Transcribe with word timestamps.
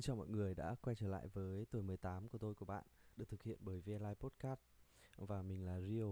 Xin 0.00 0.06
chào 0.06 0.16
mọi 0.16 0.28
người 0.28 0.54
đã 0.54 0.74
quay 0.82 0.96
trở 0.96 1.08
lại 1.08 1.26
với 1.32 1.66
tuổi 1.70 1.82
18 1.82 2.28
của 2.28 2.38
tôi 2.38 2.54
của 2.54 2.64
bạn 2.64 2.84
được 3.16 3.28
thực 3.28 3.42
hiện 3.42 3.58
bởi 3.60 3.80
VLI 3.80 4.14
Podcast 4.20 4.60
và 5.16 5.42
mình 5.42 5.66
là 5.66 5.80
Rio. 5.80 6.06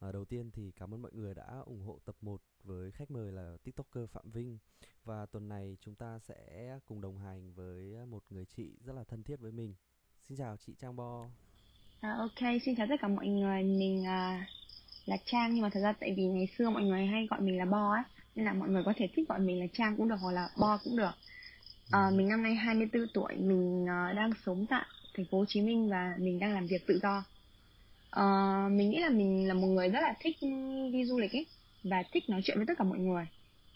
À, 0.00 0.12
đầu 0.12 0.24
tiên 0.24 0.50
thì 0.50 0.72
cảm 0.76 0.94
ơn 0.94 1.02
mọi 1.02 1.10
người 1.14 1.34
đã 1.34 1.62
ủng 1.66 1.82
hộ 1.82 1.98
tập 2.04 2.16
1 2.20 2.40
với 2.64 2.90
khách 2.90 3.10
mời 3.10 3.32
là 3.32 3.56
TikToker 3.64 4.10
Phạm 4.10 4.30
Vinh 4.30 4.58
và 5.04 5.26
tuần 5.26 5.48
này 5.48 5.76
chúng 5.80 5.94
ta 5.94 6.18
sẽ 6.18 6.78
cùng 6.86 7.00
đồng 7.00 7.18
hành 7.18 7.52
với 7.52 8.06
một 8.06 8.22
người 8.30 8.44
chị 8.56 8.76
rất 8.84 8.92
là 8.92 9.04
thân 9.04 9.22
thiết 9.22 9.40
với 9.40 9.52
mình. 9.52 9.74
Xin 10.28 10.38
chào 10.38 10.56
chị 10.56 10.74
Trang 10.80 10.96
Bo. 10.96 11.26
À, 12.00 12.16
ok, 12.18 12.50
xin 12.64 12.76
chào 12.76 12.86
tất 12.90 12.96
cả 13.00 13.08
mọi 13.08 13.26
người. 13.26 13.62
Mình 13.62 14.00
uh, 14.00 14.48
là 15.06 15.16
Trang 15.24 15.54
nhưng 15.54 15.62
mà 15.62 15.70
thật 15.72 15.80
ra 15.82 15.92
tại 16.00 16.14
vì 16.16 16.24
ngày 16.24 16.48
xưa 16.58 16.70
mọi 16.70 16.82
người 16.82 17.06
hay 17.06 17.26
gọi 17.30 17.40
mình 17.40 17.58
là 17.58 17.64
Bo 17.64 17.92
ấy 17.94 18.02
nên 18.34 18.44
là 18.44 18.52
mọi 18.52 18.68
người 18.68 18.82
có 18.84 18.92
thể 18.96 19.08
thích 19.16 19.28
gọi 19.28 19.38
mình 19.38 19.60
là 19.60 19.66
Trang 19.72 19.96
cũng 19.96 20.08
được 20.08 20.16
hoặc 20.20 20.32
là 20.32 20.48
Bo 20.60 20.78
cũng 20.84 20.96
được. 20.96 21.12
À, 21.92 22.10
mình 22.14 22.28
năm 22.28 22.42
nay 22.42 22.54
24 22.54 23.06
tuổi, 23.14 23.34
mình 23.36 23.82
uh, 23.82 24.16
đang 24.16 24.30
sống 24.46 24.66
tại 24.70 24.84
thành 25.16 25.26
phố 25.30 25.38
Hồ 25.38 25.44
Chí 25.48 25.60
Minh 25.60 25.88
và 25.88 26.14
mình 26.18 26.38
đang 26.38 26.52
làm 26.52 26.66
việc 26.66 26.86
tự 26.86 27.00
do. 27.02 27.24
Uh, 28.16 28.72
mình 28.72 28.90
nghĩ 28.90 28.98
là 28.98 29.08
mình 29.08 29.48
là 29.48 29.54
một 29.54 29.66
người 29.66 29.88
rất 29.88 30.00
là 30.00 30.14
thích 30.20 30.36
đi 30.92 31.04
du 31.04 31.18
lịch 31.18 31.32
ấy 31.32 31.46
và 31.84 32.02
thích 32.12 32.28
nói 32.28 32.40
chuyện 32.44 32.56
với 32.56 32.66
tất 32.66 32.74
cả 32.78 32.84
mọi 32.84 32.98
người. 32.98 33.24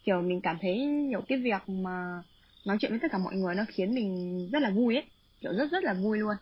Kiểu 0.05 0.23
mình 0.23 0.41
cảm 0.41 0.59
thấy 0.60 0.79
nhiều 0.79 1.21
cái 1.29 1.38
việc 1.38 1.69
mà 1.69 2.23
nói 2.65 2.77
chuyện 2.80 2.91
với 2.91 3.01
tất 3.01 3.09
cả 3.12 3.19
mọi 3.19 3.34
người 3.34 3.55
nó 3.55 3.65
khiến 3.69 3.95
mình 3.95 4.48
rất 4.52 4.62
là 4.62 4.71
vui 4.71 4.95
ấy, 4.95 5.05
kiểu 5.41 5.52
rất 5.52 5.71
rất 5.71 5.85
là 5.85 5.95
vui 5.95 6.19
luôn. 6.19 6.37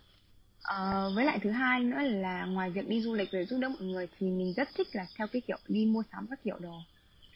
Uh, 0.58 1.16
với 1.16 1.24
lại 1.24 1.38
thứ 1.42 1.50
hai 1.50 1.80
nữa 1.80 1.98
là 2.00 2.46
ngoài 2.46 2.70
việc 2.70 2.88
đi 2.88 3.00
du 3.00 3.14
lịch 3.14 3.30
rồi 3.32 3.44
giúp 3.44 3.58
đỡ 3.58 3.68
mọi 3.68 3.88
người 3.88 4.08
thì 4.18 4.26
mình 4.30 4.52
rất 4.56 4.68
thích 4.76 4.88
là 4.92 5.06
theo 5.18 5.26
cái 5.26 5.42
kiểu 5.46 5.58
đi 5.68 5.86
mua 5.86 6.02
sắm 6.12 6.26
các 6.30 6.38
kiểu 6.44 6.58
đồ 6.58 6.74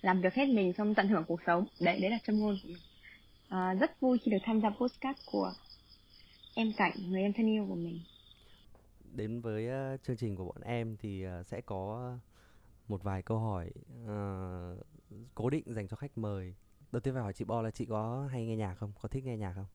làm 0.00 0.20
việc 0.20 0.34
hết 0.34 0.48
mình 0.48 0.72
xong 0.78 0.94
tận 0.94 1.08
hưởng 1.08 1.24
cuộc 1.28 1.41
sống 1.46 1.66
đấy 1.80 1.98
đấy 2.00 2.10
là 2.10 2.18
châm 2.26 2.38
ngôn 2.38 2.58
của 2.62 2.68
mình 2.68 2.82
à, 3.48 3.74
rất 3.74 4.00
vui 4.00 4.18
khi 4.18 4.30
được 4.30 4.38
tham 4.44 4.60
gia 4.60 4.70
postcard 4.70 5.20
của 5.27 5.52
em 6.54 6.72
cảnh 6.77 6.92
người 7.08 7.22
em 7.22 7.32
thân 7.32 7.46
yêu 7.46 7.66
của 7.68 7.74
mình. 7.74 8.00
Đến 9.14 9.41
với 9.41 9.66
uh, 9.94 10.00
chương 10.02 10.16
trình 10.16 10.36
của 10.36 10.44
bọn 10.44 10.60
em 10.62 10.96
thì 10.96 11.27
uh, 11.27 11.46
sẽ 11.46 11.60
có 11.60 12.12
một 12.88 13.02
vài 13.02 13.22
câu 13.22 13.38
hỏi 13.38 13.70
uh, 14.04 14.78
cố 15.34 15.50
định 15.50 15.64
dành 15.66 15.88
cho 15.88 15.96
khách 15.96 16.19
mời. 16.19 16.54
Đầu 16.92 17.00
tiên 17.00 17.14
phải 17.14 17.22
hỏi 17.22 17.32
chị 17.32 17.44
Bo 17.44 17.62
là 17.62 17.70
chị 17.70 17.84
có 17.84 18.28
hay 18.32 18.46
nghe 18.46 18.56
nhạc 18.56 18.74
không? 18.74 18.92
Có 19.02 19.08
thích 19.08 19.24
nghe 19.24 19.36
nhạc 19.36 19.54
không? 19.54 19.66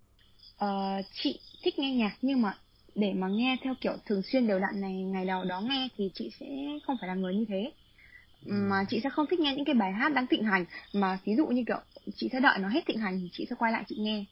Uh, 0.66 1.06
chị 1.24 1.40
thích 1.64 1.80
nghe 1.80 1.96
nhạc 1.96 2.18
nhưng 2.22 2.42
mà 2.42 2.58
để 2.96 3.14
mà 3.14 3.28
nghe 3.28 3.58
theo 3.64 3.74
kiểu 3.82 3.94
thường 4.06 4.22
xuyên 4.22 4.48
đều 4.48 4.60
đặn 4.60 4.82
này 4.82 4.94
ngày 4.94 5.26
nào 5.26 5.46
đó 5.46 5.62
nghe 5.62 5.88
thì 5.98 6.12
chị 6.14 6.32
sẽ 6.40 6.46
không 6.88 6.98
phải 7.00 7.08
là 7.08 7.16
người 7.16 7.36
như 7.36 7.46
thế 7.48 7.72
mà 8.46 8.86
chị 8.90 9.00
sẽ 9.04 9.10
không 9.10 9.26
thích 9.30 9.40
nghe 9.40 9.56
những 9.56 9.66
cái 9.66 9.76
bài 9.76 9.92
hát 9.92 10.14
đang 10.14 10.28
thịnh 10.28 10.44
hành. 10.44 10.66
Mà 10.94 11.20
ví 11.26 11.36
dụ 11.36 11.48
như 11.48 11.64
kiểu 11.68 11.80
chị 12.16 12.30
sẽ 12.32 12.40
đợi 12.40 12.60
nó 12.60 12.70
hết 12.70 12.82
thịnh 12.88 13.00
hành 13.00 13.20
thì 13.22 13.30
chị 13.34 13.46
sẽ 13.50 13.56
quay 13.60 13.72
lại 13.72 13.84
chị 13.88 13.96
nghe. 14.00 14.26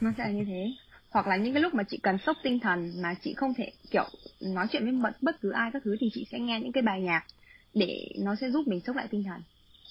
Nó 0.00 0.12
sẽ 0.18 0.24
là 0.24 0.30
như 0.30 0.44
thế. 0.44 0.72
Hoặc 1.10 1.26
là 1.26 1.36
những 1.36 1.54
cái 1.54 1.62
lúc 1.62 1.74
mà 1.74 1.82
chị 1.82 1.98
cần 2.02 2.18
sốc 2.18 2.36
tinh 2.42 2.60
thần 2.60 3.02
mà 3.02 3.14
chị 3.14 3.34
không 3.34 3.54
thể 3.54 3.72
kiểu 3.90 4.04
nói 4.40 4.66
chuyện 4.72 4.84
với 4.84 4.92
bất, 4.92 5.22
bất 5.22 5.40
cứ 5.40 5.50
ai 5.50 5.70
các 5.72 5.82
thứ 5.84 5.96
thì 6.00 6.10
chị 6.14 6.26
sẽ 6.32 6.38
nghe 6.38 6.60
những 6.60 6.72
cái 6.72 6.82
bài 6.82 7.00
nhạc 7.00 7.24
để 7.74 8.08
nó 8.18 8.34
sẽ 8.34 8.50
giúp 8.50 8.68
mình 8.68 8.80
sốc 8.80 8.96
lại 8.96 9.08
tinh 9.10 9.24
thần. 9.24 9.42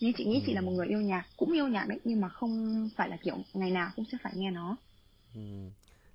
Nhưng 0.01 0.13
chị 0.13 0.25
nghĩ 0.25 0.35
ừ. 0.35 0.43
chị 0.45 0.53
là 0.53 0.61
một 0.61 0.71
người 0.71 0.87
yêu 0.87 1.01
nhạc 1.01 1.25
cũng 1.37 1.51
yêu 1.51 1.67
nhạc 1.67 1.87
đấy 1.87 1.99
nhưng 2.03 2.21
mà 2.21 2.29
không 2.29 2.89
phải 2.95 3.09
là 3.09 3.17
kiểu 3.23 3.37
ngày 3.53 3.71
nào 3.71 3.89
cũng 3.95 4.05
sẽ 4.11 4.17
phải 4.23 4.33
nghe 4.35 4.51
nó. 4.51 4.75
Ừ. 5.35 5.41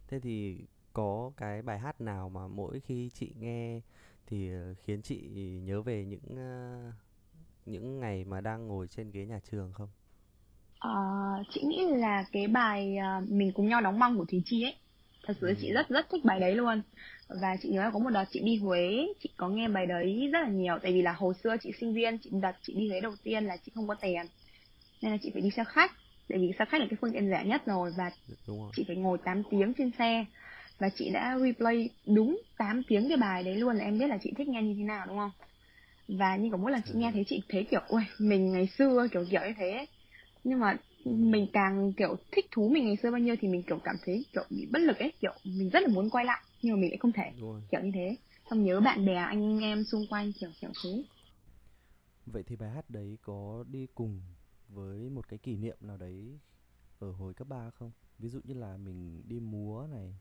thế 0.09 0.21
thì 0.21 0.56
có 0.93 1.33
cái 1.37 1.62
bài 1.62 1.78
hát 1.78 2.01
nào 2.01 2.28
mà 2.28 2.49
mỗi 2.49 2.81
khi 2.81 3.11
chị 3.15 3.31
nghe 3.41 3.81
thì 4.27 4.53
ờ, 4.53 4.75
khiến 4.84 5.03
chị 5.03 5.21
nhớ 5.65 5.83
về 5.83 6.05
những 6.05 6.21
uh, 6.33 6.94
những 7.66 8.00
ngày 8.00 8.25
mà 8.25 8.41
đang 8.41 8.66
ngồi 8.66 8.88
trên 8.88 9.10
ghế 9.10 9.26
nhà 9.26 9.41
trường 9.50 9.72
không? 9.72 9.88
À, 10.78 10.91
chị 11.50 11.62
nghĩ 11.64 11.86
là 11.91 12.25
cái 12.32 12.47
bài 12.47 12.97
uh, 12.98 13.30
mình 13.30 13.52
cùng 13.54 13.69
nhau 13.69 13.80
đóng 13.80 13.98
băng 13.98 14.19
của 14.19 14.25
Thùy 14.25 14.42
Chi 14.44 14.62
ấy 14.62 14.75
thật 15.26 15.36
sự 15.41 15.47
ừ. 15.47 15.54
chị 15.60 15.72
rất 15.72 15.88
rất 15.88 16.06
thích 16.10 16.25
bài 16.25 16.41
đấy 16.41 16.54
luôn 16.54 16.82
và 17.28 17.56
chị 17.62 17.69
nhớ 17.69 17.82
là 17.82 17.91
có 17.91 17.98
một 17.98 18.10
đợt 18.10 18.25
chị 18.30 18.41
đi 18.41 18.56
Huế 18.56 19.06
chị 19.22 19.28
có 19.36 19.48
nghe 19.48 19.69
bài 19.69 19.86
đấy 19.86 20.28
rất 20.32 20.41
là 20.41 20.48
nhiều 20.48 20.78
tại 20.82 20.92
vì 20.92 21.02
là 21.02 21.12
hồi 21.12 21.34
xưa 21.44 21.56
chị 21.62 21.72
sinh 21.80 21.94
viên 21.94 22.19
chị 22.19 22.30
đợt 22.32 22.52
chị 22.62 22.75
đi 22.75 22.88
Huế 22.88 23.00
đầu 23.00 23.14
tiên 23.22 23.44
là 23.44 23.56
chị 23.56 23.72
không 23.75 23.88
có 23.88 23.94
tiền 23.94 24.26
nên 25.02 25.12
là 25.12 25.19
chị 25.22 25.31
phải 25.32 25.42
đi 25.42 25.50
xe 25.56 25.64
khách 25.64 25.92
tại 26.28 26.38
vì 26.38 26.52
xe 26.58 26.64
khách 26.69 26.81
là 26.81 26.86
cái 26.91 26.96
phương 27.00 27.12
tiện 27.12 27.31
rẻ 27.31 27.44
nhất 27.44 27.66
rồi 27.66 27.91
và 27.98 28.10
rồi. 28.46 28.70
chị 28.76 28.84
phải 28.86 28.96
ngồi 28.96 29.19
8 29.25 29.42
tiếng 29.50 29.72
trên 29.78 29.91
xe 29.98 30.25
và 30.78 30.88
chị 30.88 31.10
đã 31.10 31.38
replay 31.38 31.91
đúng 32.06 32.41
8 32.58 32.82
tiếng 32.88 33.08
cái 33.08 33.16
bài 33.16 33.42
đấy 33.42 33.56
luôn 33.56 33.76
là 33.76 33.84
em 33.84 33.98
biết 33.98 34.06
là 34.06 34.19
chị 34.22 34.32
thích 34.36 34.48
nghe 34.48 34.62
như 34.62 34.75
thế 34.78 34.84
nào 34.84 35.06
đúng 35.06 35.19
không 35.19 35.31
và 36.09 36.37
như 36.37 36.48
có 36.53 36.56
mỗi 36.56 36.72
lần 36.72 36.82
chị 36.87 36.92
nghe 36.97 37.10
thấy 37.12 37.25
chị 37.26 37.42
thấy 37.48 37.66
kiểu 37.70 37.81
ui 37.88 38.03
mình 38.19 38.53
ngày 38.53 38.69
xưa 38.78 39.09
kiểu 39.12 39.25
kiểu 39.31 39.41
như 39.47 39.53
thế 39.59 39.87
nhưng 40.44 40.60
mà 40.60 40.76
mình 41.04 41.47
càng 41.53 41.92
kiểu 41.92 42.16
thích 42.32 42.47
thú 42.50 42.69
mình 42.69 42.84
ngày 42.84 42.97
xưa 43.03 43.10
bao 43.10 43.20
nhiêu 43.20 43.34
thì 43.41 43.48
mình 43.48 43.62
kiểu 43.66 43.78
cảm 43.84 43.97
thấy 44.04 44.25
kiểu 44.32 44.44
bị 44.50 44.66
bất 44.72 44.78
lực 44.78 44.98
ấy. 44.98 45.12
Kiểu 45.20 45.32
mình 45.44 45.70
rất 45.70 45.81
là 45.82 45.88
muốn 45.88 46.10
quay 46.10 46.25
lại 46.25 46.43
nhưng 46.62 46.75
mà 46.75 46.81
mình 46.81 46.91
lại 46.91 46.98
không 47.00 47.12
thể. 47.12 47.32
Kiểu 47.70 47.81
như 47.84 47.91
thế. 47.94 48.16
Xong 48.50 48.64
nhớ 48.64 48.81
bạn 48.81 49.06
bè 49.06 49.14
anh 49.14 49.59
em 49.60 49.84
xung 49.84 50.06
quanh 50.10 50.32
kiểu 50.41 50.50
kiểu 50.60 50.70
thế. 50.84 50.91
Vậy 52.26 52.43
thì 52.47 52.56
bài 52.56 52.70
hát 52.70 52.91
đấy 52.91 53.19
có 53.22 53.64
đi 53.69 53.87
cùng 53.94 54.20
với 54.69 55.10
một 55.10 55.28
cái 55.28 55.38
kỷ 55.38 55.56
niệm 55.56 55.76
nào 55.81 55.97
đấy 55.97 56.38
ở 56.98 57.12
hồi 57.12 57.34
cấp 57.34 57.48
3 57.48 57.70
không? 57.70 57.93
Ví 58.19 58.28
dụ 58.28 58.41
như 58.44 58.54
là 58.54 58.76
mình 58.76 59.22
đi 59.28 59.41
múa 59.41 59.87
này 59.91 60.14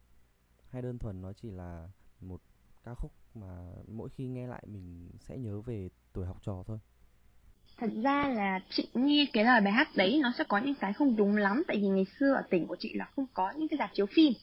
hay 0.69 0.81
đơn 0.81 0.99
thuần 0.99 1.22
nó 1.22 1.33
chỉ 1.33 1.49
là 1.51 1.89
một 2.22 2.41
ca 2.83 2.95
khúc 2.95 3.11
mà 3.35 3.47
mỗi 3.88 4.09
khi 4.17 4.27
nghe 4.27 4.47
lại 4.47 4.63
mình 4.67 5.09
sẽ 5.19 5.38
nhớ 5.38 5.61
về 5.61 5.89
tuổi 6.13 6.25
học 6.25 6.38
trò 6.41 6.63
thôi. 6.67 6.77
Thật 7.77 7.89
ra 8.03 8.29
là 8.29 8.59
chị 8.69 8.88
nghe 8.94 9.25
cái 9.33 9.44
lời 9.44 9.61
bài 9.61 9.73
hát 9.73 9.88
đấy 9.95 10.19
nó 10.23 10.33
sẽ 10.38 10.44
có 10.44 10.57
những 10.57 10.75
cái 10.75 10.94
không 10.94 11.16
đúng 11.16 11.38
lắm. 11.38 11.63
Tại 11.67 11.77
vì 11.77 11.88
ngày 11.88 12.05
xưa 12.19 12.33
ở 12.33 12.41
tỉnh 12.49 12.67
của 12.67 12.75
chị 12.79 12.93
là 12.93 13.05
không 13.16 13.25
có 13.33 13.51
những 13.51 13.67
cái 13.67 13.77
dạp 13.77 13.89
chiếu 13.93 14.05
phim 14.05 14.33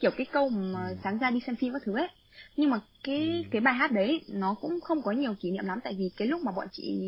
kiểu 0.00 0.10
cái 0.16 0.26
câu 0.32 0.48
mà 0.48 0.88
ừ. 0.88 0.96
sáng 1.04 1.18
ra 1.18 1.30
đi 1.30 1.40
xem 1.46 1.56
phim 1.56 1.72
các 1.72 1.82
thứ 1.84 1.96
ấy. 1.96 2.08
Nhưng 2.56 2.70
mà 2.70 2.80
cái 3.04 3.26
ừ. 3.26 3.48
cái 3.50 3.60
bài 3.60 3.74
hát 3.74 3.92
đấy 3.92 4.20
nó 4.28 4.54
cũng 4.54 4.80
không 4.80 5.02
có 5.02 5.12
nhiều 5.12 5.34
kỷ 5.40 5.50
niệm 5.50 5.64
lắm. 5.64 5.80
Tại 5.84 5.94
vì 5.98 6.10
cái 6.16 6.28
lúc 6.28 6.42
mà 6.42 6.52
bọn 6.52 6.66
chị 6.72 7.00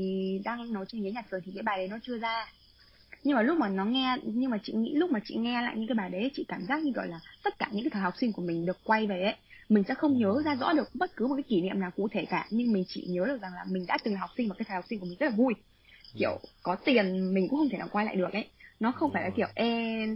đang 0.44 0.72
nói 0.72 0.84
trên 0.88 1.02
ghế 1.02 1.10
nhạc 1.10 1.26
trường 1.30 1.40
thì 1.44 1.52
cái 1.54 1.62
bài 1.62 1.76
đấy 1.78 1.88
nó 1.88 1.96
chưa 2.02 2.18
ra. 2.18 2.46
Nhưng 3.24 3.36
mà 3.36 3.42
lúc 3.42 3.58
mà 3.58 3.68
nó 3.68 3.84
nghe 3.84 4.16
nhưng 4.22 4.50
mà 4.50 4.58
chị 4.62 4.72
nghĩ 4.72 4.94
lúc 4.94 5.10
mà 5.10 5.20
chị 5.24 5.36
nghe 5.36 5.62
lại 5.62 5.74
những 5.76 5.88
cái 5.88 5.94
bài 5.94 6.10
đấy 6.10 6.30
chị 6.34 6.44
cảm 6.48 6.66
giác 6.68 6.82
như 6.82 6.92
gọi 6.92 7.08
là 7.08 7.20
tất 7.44 7.58
cả 7.58 7.68
những 7.72 7.84
cái 7.84 7.90
thời 7.90 8.02
học 8.02 8.14
sinh 8.16 8.32
của 8.32 8.42
mình 8.42 8.66
được 8.66 8.78
quay 8.84 9.06
về 9.06 9.22
ấy 9.22 9.34
mình 9.70 9.84
sẽ 9.88 9.94
không 9.94 10.18
nhớ 10.18 10.42
ra 10.44 10.54
rõ 10.54 10.72
được 10.72 10.94
bất 10.94 11.16
cứ 11.16 11.26
một 11.26 11.34
cái 11.34 11.42
kỷ 11.42 11.60
niệm 11.62 11.80
nào 11.80 11.90
cụ 11.96 12.08
thể 12.12 12.26
cả 12.30 12.46
nhưng 12.50 12.72
mình 12.72 12.84
chỉ 12.88 13.06
nhớ 13.08 13.24
được 13.26 13.42
rằng 13.42 13.52
là 13.54 13.64
mình 13.70 13.86
đã 13.86 13.98
từng 14.04 14.14
là 14.14 14.20
học 14.20 14.30
sinh 14.36 14.48
và 14.48 14.54
cái 14.58 14.64
thời 14.68 14.74
học 14.74 14.84
sinh 14.90 15.00
của 15.00 15.06
mình 15.06 15.16
rất 15.20 15.26
là 15.26 15.36
vui. 15.36 15.54
Kiểu 16.18 16.40
có 16.62 16.76
tiền 16.84 17.34
mình 17.34 17.48
cũng 17.48 17.58
không 17.58 17.68
thể 17.68 17.78
nào 17.78 17.88
quay 17.92 18.04
lại 18.06 18.16
được 18.16 18.32
ấy. 18.32 18.50
Nó 18.80 18.92
không 18.92 19.10
phải 19.12 19.22
là 19.22 19.30
kiểu 19.36 19.46
ê 19.54 19.66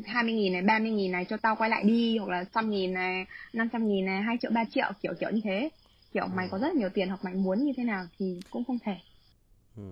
hai 0.06 0.24
mươi 0.24 0.32
nghìn 0.32 0.52
này 0.52 0.62
ba 0.62 0.78
mươi 0.78 0.90
nghìn 0.90 1.12
này 1.12 1.24
cho 1.24 1.36
tao 1.36 1.56
quay 1.56 1.70
lại 1.70 1.84
đi 1.84 2.18
hoặc 2.18 2.30
là 2.30 2.44
trăm 2.54 2.70
nghìn 2.70 2.94
này 2.94 3.26
năm 3.52 3.68
trăm 3.72 3.88
nghìn 3.88 4.04
này 4.04 4.22
hai 4.22 4.36
triệu 4.42 4.50
ba 4.54 4.64
triệu 4.70 4.86
kiểu 5.02 5.12
kiểu 5.20 5.30
như 5.30 5.40
thế. 5.44 5.70
Kiểu 6.12 6.26
mày 6.26 6.48
có 6.50 6.58
rất 6.58 6.74
nhiều 6.74 6.88
tiền 6.94 7.08
hoặc 7.08 7.24
mày 7.24 7.34
muốn 7.34 7.64
như 7.64 7.72
thế 7.76 7.84
nào 7.84 8.04
thì 8.18 8.40
cũng 8.50 8.64
không 8.64 8.78
thể. 8.84 8.96
Ừ. 9.76 9.82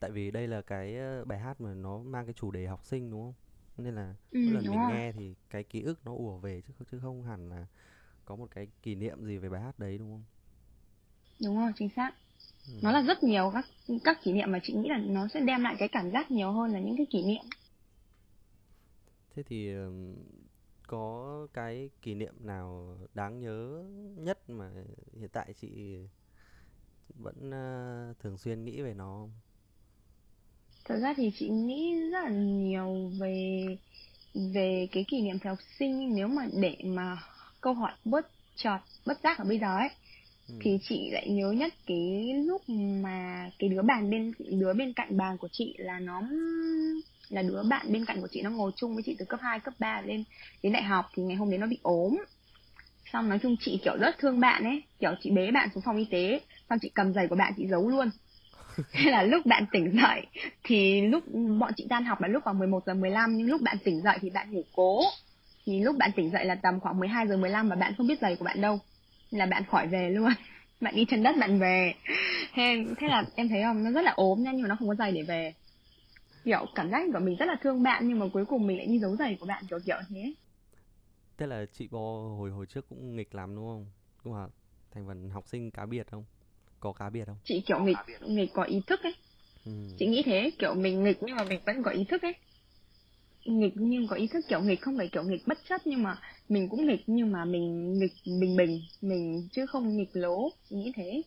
Tại 0.00 0.10
vì 0.10 0.30
đây 0.30 0.46
là 0.48 0.62
cái 0.62 0.96
bài 1.26 1.38
hát 1.38 1.60
mà 1.60 1.74
nó 1.74 1.98
mang 1.98 2.26
cái 2.26 2.32
chủ 2.32 2.50
đề 2.50 2.66
học 2.66 2.80
sinh 2.84 3.10
đúng 3.10 3.22
không? 3.22 3.34
Nên 3.84 3.94
là 3.94 4.14
ừ, 4.32 4.38
mỗi 4.44 4.54
lần 4.54 4.70
mình 4.70 4.80
rồi. 4.80 4.88
nghe 4.88 5.12
thì 5.12 5.34
cái 5.50 5.64
ký 5.64 5.82
ức 5.82 6.00
nó 6.04 6.12
ùa 6.12 6.36
về 6.38 6.62
chứ 6.68 6.84
chứ 6.90 6.98
không 7.02 7.22
hẳn 7.24 7.48
là 7.48 7.66
có 8.28 8.36
một 8.36 8.48
cái 8.54 8.66
kỷ 8.82 8.94
niệm 8.94 9.24
gì 9.24 9.38
về 9.38 9.48
bài 9.48 9.60
hát 9.60 9.78
đấy 9.78 9.98
đúng 9.98 10.10
không? 10.10 10.24
Đúng 11.40 11.58
rồi 11.58 11.72
chính 11.76 11.88
xác. 11.96 12.12
Ừ. 12.66 12.72
nó 12.82 12.92
là 12.92 13.02
rất 13.02 13.22
nhiều 13.22 13.50
các 13.54 13.66
các 14.04 14.18
kỷ 14.22 14.32
niệm 14.32 14.52
mà 14.52 14.58
chị 14.62 14.72
nghĩ 14.72 14.88
là 14.88 14.98
nó 14.98 15.28
sẽ 15.28 15.40
đem 15.40 15.62
lại 15.62 15.76
cái 15.78 15.88
cảm 15.88 16.10
giác 16.10 16.30
nhiều 16.30 16.52
hơn 16.52 16.72
là 16.72 16.80
những 16.80 16.96
cái 16.96 17.06
kỷ 17.10 17.22
niệm. 17.22 17.44
Thế 19.34 19.42
thì 19.42 19.70
có 20.86 21.46
cái 21.54 21.90
kỷ 22.02 22.14
niệm 22.14 22.34
nào 22.40 22.96
đáng 23.14 23.40
nhớ 23.40 23.84
nhất 24.16 24.50
mà 24.50 24.70
hiện 25.20 25.28
tại 25.32 25.54
chị 25.60 25.98
vẫn 27.14 27.36
uh, 27.48 28.18
thường 28.18 28.38
xuyên 28.38 28.64
nghĩ 28.64 28.82
về 28.82 28.94
nó 28.94 29.04
không? 29.04 29.32
Thật 30.84 30.98
ra 31.02 31.14
thì 31.16 31.32
chị 31.38 31.48
nghĩ 31.48 31.94
rất 32.12 32.24
là 32.24 32.30
nhiều 32.30 33.10
về 33.20 33.66
về 34.54 34.88
cái 34.92 35.04
kỷ 35.08 35.22
niệm 35.22 35.38
thời 35.38 35.50
học 35.50 35.58
sinh. 35.78 36.14
Nếu 36.14 36.28
mà 36.28 36.48
để 36.60 36.76
mà 36.84 37.18
câu 37.60 37.74
hỏi 37.74 37.92
bất 38.04 38.30
chợt 38.56 38.78
bất 39.06 39.20
giác 39.22 39.38
ở 39.38 39.44
bây 39.44 39.58
giờ 39.58 39.76
ấy. 39.76 39.88
Ừ. 40.48 40.54
thì 40.60 40.78
chị 40.82 41.10
lại 41.10 41.28
nhớ 41.30 41.50
nhất 41.50 41.74
cái 41.86 42.32
lúc 42.46 42.68
mà 42.68 43.50
cái 43.58 43.70
đứa 43.70 43.82
bàn 43.82 44.10
bên 44.10 44.32
đứa 44.38 44.74
bên 44.74 44.92
cạnh 44.92 45.16
bàn 45.16 45.38
của 45.38 45.48
chị 45.52 45.74
là 45.78 45.98
nó 45.98 46.22
là 47.28 47.42
đứa 47.42 47.62
bạn 47.62 47.92
bên 47.92 48.04
cạnh 48.04 48.20
của 48.20 48.28
chị 48.30 48.42
nó 48.42 48.50
ngồi 48.50 48.72
chung 48.76 48.94
với 48.94 49.02
chị 49.02 49.16
từ 49.18 49.24
cấp 49.24 49.40
2, 49.42 49.60
cấp 49.60 49.74
3 49.78 50.02
lên 50.06 50.24
đến 50.62 50.72
đại 50.72 50.82
học 50.82 51.04
thì 51.14 51.22
ngày 51.22 51.36
hôm 51.36 51.50
đấy 51.50 51.58
nó 51.58 51.66
bị 51.66 51.78
ốm. 51.82 52.16
Xong 53.12 53.28
nói 53.28 53.38
chung 53.42 53.56
chị 53.60 53.80
kiểu 53.84 53.96
rất 54.00 54.18
thương 54.18 54.40
bạn 54.40 54.64
ấy 54.64 54.82
kiểu 54.98 55.14
chị 55.20 55.30
bế 55.30 55.50
bạn 55.50 55.68
xuống 55.74 55.82
phòng 55.86 55.96
y 55.96 56.04
tế 56.10 56.40
xong 56.70 56.78
chị 56.82 56.90
cầm 56.94 57.14
giày 57.14 57.28
của 57.28 57.36
bạn 57.36 57.52
chị 57.56 57.66
giấu 57.66 57.88
luôn. 57.88 58.10
Thế 58.92 59.10
là 59.10 59.22
lúc 59.22 59.46
bạn 59.46 59.64
tỉnh 59.72 59.96
dậy 60.02 60.26
thì 60.64 61.00
lúc 61.00 61.24
bọn 61.58 61.72
chị 61.76 61.86
tan 61.90 62.04
học 62.04 62.20
là 62.20 62.28
lúc 62.28 62.44
khoảng 62.44 62.58
11 62.58 62.86
giờ 62.86 62.94
15 62.94 63.36
nhưng 63.36 63.46
lúc 63.46 63.62
bạn 63.62 63.76
tỉnh 63.84 64.00
dậy 64.02 64.18
thì 64.20 64.30
bạn 64.30 64.52
ngủ 64.52 64.64
cố 64.72 65.00
thì 65.68 65.80
lúc 65.80 65.96
bạn 65.98 66.10
tỉnh 66.16 66.30
dậy 66.30 66.44
là 66.44 66.54
tầm 66.54 66.80
khoảng 66.80 66.98
12 66.98 67.28
giờ 67.28 67.36
15 67.36 67.68
mà 67.68 67.76
bạn 67.76 67.94
không 67.98 68.06
biết 68.06 68.18
giày 68.20 68.36
của 68.36 68.44
bạn 68.44 68.60
đâu 68.60 68.78
là 69.30 69.46
bạn 69.46 69.64
khỏi 69.64 69.86
về 69.86 70.10
luôn 70.10 70.28
bạn 70.80 70.94
đi 70.96 71.04
chân 71.10 71.22
đất 71.22 71.36
bạn 71.40 71.58
về 71.58 71.94
thế, 72.54 72.84
thế 72.98 73.08
là 73.08 73.24
em 73.34 73.48
thấy 73.48 73.62
không 73.62 73.84
nó 73.84 73.90
rất 73.90 74.02
là 74.02 74.12
ốm 74.16 74.42
nha 74.42 74.52
nhưng 74.52 74.62
mà 74.62 74.68
nó 74.68 74.76
không 74.78 74.88
có 74.88 74.94
giày 74.94 75.12
để 75.12 75.22
về 75.22 75.54
kiểu 76.44 76.66
cảm 76.74 76.90
giác 76.90 77.02
của 77.12 77.18
mình 77.18 77.36
rất 77.36 77.46
là 77.46 77.56
thương 77.62 77.82
bạn 77.82 78.08
nhưng 78.08 78.18
mà 78.18 78.26
cuối 78.32 78.44
cùng 78.44 78.66
mình 78.66 78.76
lại 78.76 78.86
đi 78.86 78.98
giấu 78.98 79.16
giày 79.16 79.36
của 79.40 79.46
bạn 79.46 79.64
kiểu 79.70 79.78
kiểu 79.86 79.96
thế 80.08 80.34
Thế 81.38 81.46
là 81.46 81.66
chị 81.72 81.88
Bo 81.90 82.00
hồi 82.38 82.50
hồi 82.50 82.66
trước 82.66 82.88
cũng 82.88 83.16
nghịch 83.16 83.34
lắm 83.34 83.56
đúng 83.56 83.66
không? 83.66 83.86
Cũng 84.24 84.34
là 84.34 84.46
thành 84.90 85.06
phần 85.06 85.30
học 85.30 85.44
sinh 85.48 85.70
cá 85.70 85.86
biệt 85.86 86.06
không? 86.10 86.24
Có 86.80 86.92
cá 86.92 87.10
biệt 87.10 87.24
không? 87.26 87.36
Chị 87.44 87.62
kiểu 87.66 87.78
nghịch 87.80 87.96
nghịch 88.20 88.50
có 88.54 88.62
ý 88.62 88.82
thức 88.86 89.00
ấy. 89.02 89.14
Ừ. 89.64 89.72
Chị 89.98 90.06
nghĩ 90.06 90.22
thế, 90.26 90.50
kiểu 90.58 90.74
mình 90.74 91.04
nghịch 91.04 91.18
nhưng 91.20 91.36
mà 91.36 91.44
mình 91.44 91.60
vẫn 91.66 91.82
có 91.82 91.90
ý 91.90 92.04
thức 92.04 92.22
ấy. 92.22 92.34
Nghịch 93.48 93.72
nhưng 93.76 94.06
có 94.06 94.16
ý 94.16 94.26
thức 94.28 94.44
kiểu 94.48 94.60
nghịch 94.60 94.80
không 94.82 94.96
phải 94.96 95.08
kiểu 95.12 95.22
nghịch 95.22 95.42
bất 95.46 95.58
chấp 95.68 95.80
nhưng 95.84 96.02
mà 96.02 96.20
mình 96.48 96.68
cũng 96.68 96.86
nghịch 96.86 97.00
nhưng 97.06 97.32
mà 97.32 97.44
mình 97.44 97.98
nghịch 97.98 98.12
bình 98.40 98.56
bình, 98.56 98.80
mình 99.00 99.48
chứ 99.52 99.66
không 99.66 99.96
nghịch 99.96 100.10
lố, 100.12 100.50
nghĩ 100.70 100.92
thế. 100.96 101.22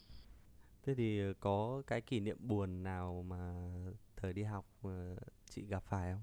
Thế 0.83 0.95
thì 0.95 1.21
có 1.39 1.81
cái 1.87 2.01
kỷ 2.01 2.19
niệm 2.19 2.37
buồn 2.39 2.83
nào 2.83 3.25
mà 3.27 3.53
thời 4.17 4.33
đi 4.33 4.43
học 4.43 4.65
mà 4.81 5.15
chị 5.49 5.65
gặp 5.65 5.83
phải 5.89 6.11
không? 6.13 6.21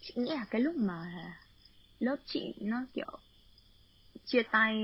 Chị 0.00 0.14
nghĩ 0.16 0.30
là 0.34 0.46
cái 0.50 0.60
lúc 0.60 0.76
mà 0.76 1.12
lớp 2.00 2.16
chị 2.26 2.54
nó 2.60 2.86
kiểu 2.94 3.20
chia 4.24 4.42
tay 4.52 4.74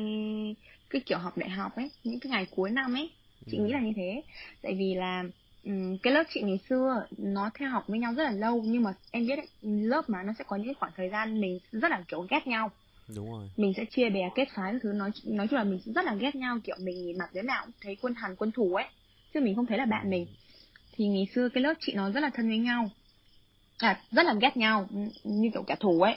cái 0.91 1.03
kiểu 1.07 1.19
học 1.19 1.39
đại 1.39 1.51
học 1.51 1.73
ấy 1.77 1.91
những 2.05 2.21
cái 2.21 2.31
ngày 2.31 2.47
cuối 2.51 2.71
năm 2.71 2.95
ấy 2.95 3.17
chị 3.47 3.59
Ừ. 3.59 3.63
nghĩ 3.63 3.73
là 3.73 3.81
như 3.81 3.93
thế 3.97 4.23
tại 4.63 4.75
vì 4.79 4.95
là 4.95 5.25
ừm, 5.65 5.99
cái 5.99 6.13
lớp 6.13 6.25
chị 6.29 6.43
ngày 6.43 6.59
xưa 6.69 7.07
nó 7.19 7.51
theo 7.59 7.71
học 7.71 7.85
với 7.89 7.99
nhau 7.99 8.15
rất 8.15 8.25
là 8.25 8.31
lâu 8.31 8.63
nhưng 8.67 8.83
mà 8.83 8.95
em 9.11 9.27
biết 9.27 9.37
đấy, 9.37 9.49
lớp 9.63 10.03
mà 10.11 10.23
nó 10.23 10.33
sẽ 10.39 10.45
có 10.49 10.57
những 10.57 10.75
khoảng 10.75 10.93
thời 10.97 11.11
gian 11.11 11.41
mình 11.41 11.59
rất 11.73 11.91
là 11.91 12.05
kiểu 12.09 12.27
ghét 12.31 12.47
nhau. 12.47 12.71
Đúng 13.17 13.31
rồi. 13.33 13.49
mình 13.57 13.73
sẽ 13.77 13.85
chia 13.85 14.11
bè 14.11 14.31
kết 14.35 14.49
phái 14.55 14.75
thứ 14.83 14.93
nói 14.93 15.11
nói 15.25 15.47
chung 15.49 15.59
là 15.59 15.65
mình 15.65 15.81
rất 15.85 16.05
là 16.05 16.15
ghét 16.15 16.35
nhau 16.35 16.59
kiểu 16.65 16.77
mình 16.81 17.05
nhìn 17.05 17.19
mặt 17.19 17.29
đứa 17.35 17.43
nào 17.43 17.63
cũng 17.65 17.75
thấy 17.81 17.97
quân 18.03 18.15
hằn 18.15 18.37
quân 18.37 18.53
thù 18.53 18.75
ấy 18.75 18.87
chứ 19.35 19.41
mình 19.41 19.57
không 19.57 19.67
thấy 19.67 19.79
là 19.79 19.85
bạn 19.85 20.11
mình. 20.11 20.27
Thì 20.93 21.07
ngày 21.09 21.29
xưa 21.35 21.49
cái 21.49 21.63
lớp 21.63 21.75
chị 21.81 21.93
nó 21.95 22.11
rất 22.11 22.21
là 22.21 22.31
thân 22.35 22.49
với 22.49 22.59
nhau. 22.59 22.91
À 23.79 24.01
rất 24.11 24.23
là 24.27 24.35
ghét 24.41 24.57
nhau 24.57 24.89
như 25.25 25.51
kiểu 25.53 25.63
kẻ 25.67 25.77
thù 25.81 26.01
ấy. 26.03 26.17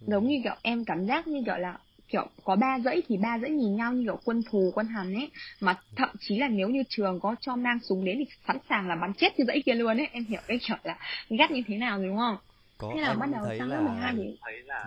Ừ. 0.00 0.06
giống 0.10 0.28
như 0.28 0.40
kiểu 0.44 0.54
em 0.62 0.84
cảm 0.84 1.06
giác 1.06 1.26
như 1.26 1.42
kiểu 1.46 1.56
là 1.56 1.78
kiểu 2.08 2.26
có 2.44 2.56
ba 2.56 2.78
dãy 2.84 3.02
thì 3.08 3.16
ba 3.16 3.38
dãy 3.38 3.50
nhìn 3.50 3.76
nhau 3.76 3.92
như 3.92 4.02
kiểu 4.04 4.18
quân 4.24 4.42
thù 4.50 4.72
quân 4.74 4.86
hằn 4.86 5.14
ấy 5.14 5.30
mà 5.60 5.80
thậm 5.96 6.08
chí 6.20 6.38
là 6.38 6.48
nếu 6.48 6.68
như 6.68 6.82
trường 6.88 7.20
có 7.20 7.34
cho 7.40 7.56
mang 7.56 7.78
súng 7.88 8.04
đến 8.04 8.16
thì 8.18 8.24
sẵn 8.46 8.58
sàng 8.68 8.88
là 8.88 8.96
bắn 8.96 9.12
chết 9.14 9.28
cái 9.36 9.46
dãy 9.46 9.62
kia 9.66 9.74
luôn 9.74 9.96
ấy 9.96 10.08
em 10.12 10.24
hiểu 10.24 10.40
cái 10.48 10.58
kiểu 10.68 10.76
là 10.84 10.98
ghét 11.30 11.50
như 11.50 11.62
thế 11.66 11.76
nào 11.76 11.98
rồi 11.98 12.06
đúng 12.08 12.16
không 12.16 12.36
Có 12.78 12.92
thế 12.94 13.00
là 13.00 13.08
em 13.08 13.20
bắt 13.20 13.26
đầu 13.32 13.44
thấy 13.44 13.58
sang 13.58 13.68
lớp 13.68 13.76
là 13.76 13.80
12 13.80 14.14
thì 14.16 14.36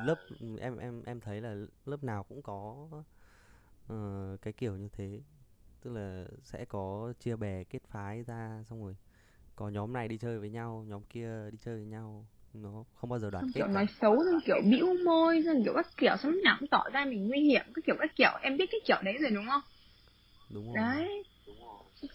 lớp 0.06 0.16
em 0.62 0.78
em 0.78 1.04
em 1.06 1.20
thấy 1.22 1.42
là 1.42 1.56
lớp 1.86 2.04
nào 2.04 2.24
cũng 2.24 2.42
có 2.42 2.88
ờ, 3.88 4.38
cái 4.42 4.54
kiểu 4.54 4.78
như 4.78 4.88
thế. 4.98 5.22
Tức 5.82 5.92
là 5.94 6.26
sẽ 6.44 6.66
có 6.66 7.14
chia 7.20 7.36
bè 7.36 7.64
kết 7.64 7.80
phái 7.88 8.24
ra 8.24 8.64
xong 8.70 8.84
rồi 8.84 8.96
có 9.56 9.70
nhóm 9.70 9.94
này 9.94 10.08
đi 10.08 10.18
chơi 10.18 10.40
với 10.40 10.50
nhau, 10.50 10.86
nhóm 10.88 11.02
kia 11.10 11.50
đi 11.52 11.58
chơi 11.66 11.76
với 11.78 11.86
nhau. 11.86 12.26
Nó 12.54 12.84
không 12.94 13.10
bao 13.10 13.20
giờ 13.20 13.30
đoàn 13.30 13.46
kết 13.48 13.52
kiểu 13.56 13.68
cả. 13.68 13.74
nói 13.74 13.88
xấu 14.02 14.16
xong 14.26 14.40
kiểu 14.46 14.62
bĩu 14.72 14.94
môi 15.06 15.44
xong 15.46 15.64
kiểu 15.64 15.74
các 15.76 15.88
kiểu 15.98 16.16
xong 16.18 16.32
lúc 16.32 16.42
nào 16.44 16.58
cũng 16.60 16.70
tỏ 16.70 16.84
ra 16.94 17.06
mình 17.06 17.28
nguy 17.28 17.40
hiểm 17.40 17.62
các 17.74 17.86
kiểu 17.86 17.96
các 18.00 18.16
kiểu. 18.16 18.32
Em 18.42 18.58
biết 18.58 18.66
cái 18.72 18.82
kiểu 18.88 18.98
đấy 19.04 19.18
rồi 19.22 19.32
đúng 19.32 19.46
không? 19.50 19.62
Đúng 20.50 20.66
rồi. 20.68 20.76
đấy. 20.76 21.24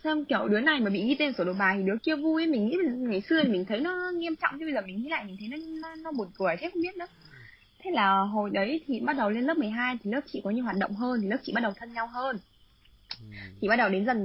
Xong 0.04 0.24
kiểu 0.24 0.48
đứa 0.48 0.60
này 0.60 0.80
mà 0.80 0.90
bị 0.90 1.08
ghi 1.08 1.16
tên 1.18 1.32
sổ 1.38 1.44
đầu 1.44 1.54
bài 1.58 1.76
thì 1.78 1.82
đứa 1.86 1.98
kia 2.02 2.16
vui 2.16 2.46
mình 2.46 2.66
nghĩ 2.66 2.76
ngày 2.98 3.20
xưa 3.28 3.42
thì 3.42 3.48
mình 3.48 3.64
thấy 3.68 3.80
nó 3.80 4.10
nghiêm 4.16 4.36
trọng 4.36 4.58
chứ 4.58 4.64
bây 4.66 4.74
giờ 4.74 4.80
mình 4.86 5.02
nghĩ 5.02 5.08
lại 5.08 5.24
mình 5.24 5.36
thấy 5.38 5.48
nó 5.48 5.56
nó, 5.82 5.94
nó 5.96 6.12
buồn 6.12 6.28
cười 6.34 6.56
thế 6.60 6.70
không 6.72 6.82
biết 6.82 6.96
nữa. 6.96 7.06
Thế 7.84 7.90
là 7.90 8.20
hồi 8.20 8.50
đấy 8.50 8.84
thì 8.86 9.00
bắt 9.00 9.16
đầu 9.16 9.30
lên 9.30 9.44
lớp 9.44 9.58
12 9.58 9.96
thì 10.04 10.10
lớp 10.10 10.20
chị 10.26 10.40
có 10.44 10.50
nhiều 10.50 10.64
hoạt 10.64 10.76
động 10.76 10.94
hơn 10.94 11.20
thì 11.22 11.28
lớp 11.28 11.36
chị 11.42 11.52
bắt 11.54 11.60
đầu 11.60 11.72
thân 11.76 11.92
nhau 11.92 12.06
hơn 12.06 12.38
Ừ. 13.20 13.26
thì 13.60 13.68
bắt 13.68 13.76
đầu 13.76 13.88
đến 13.88 14.06
dần 14.06 14.18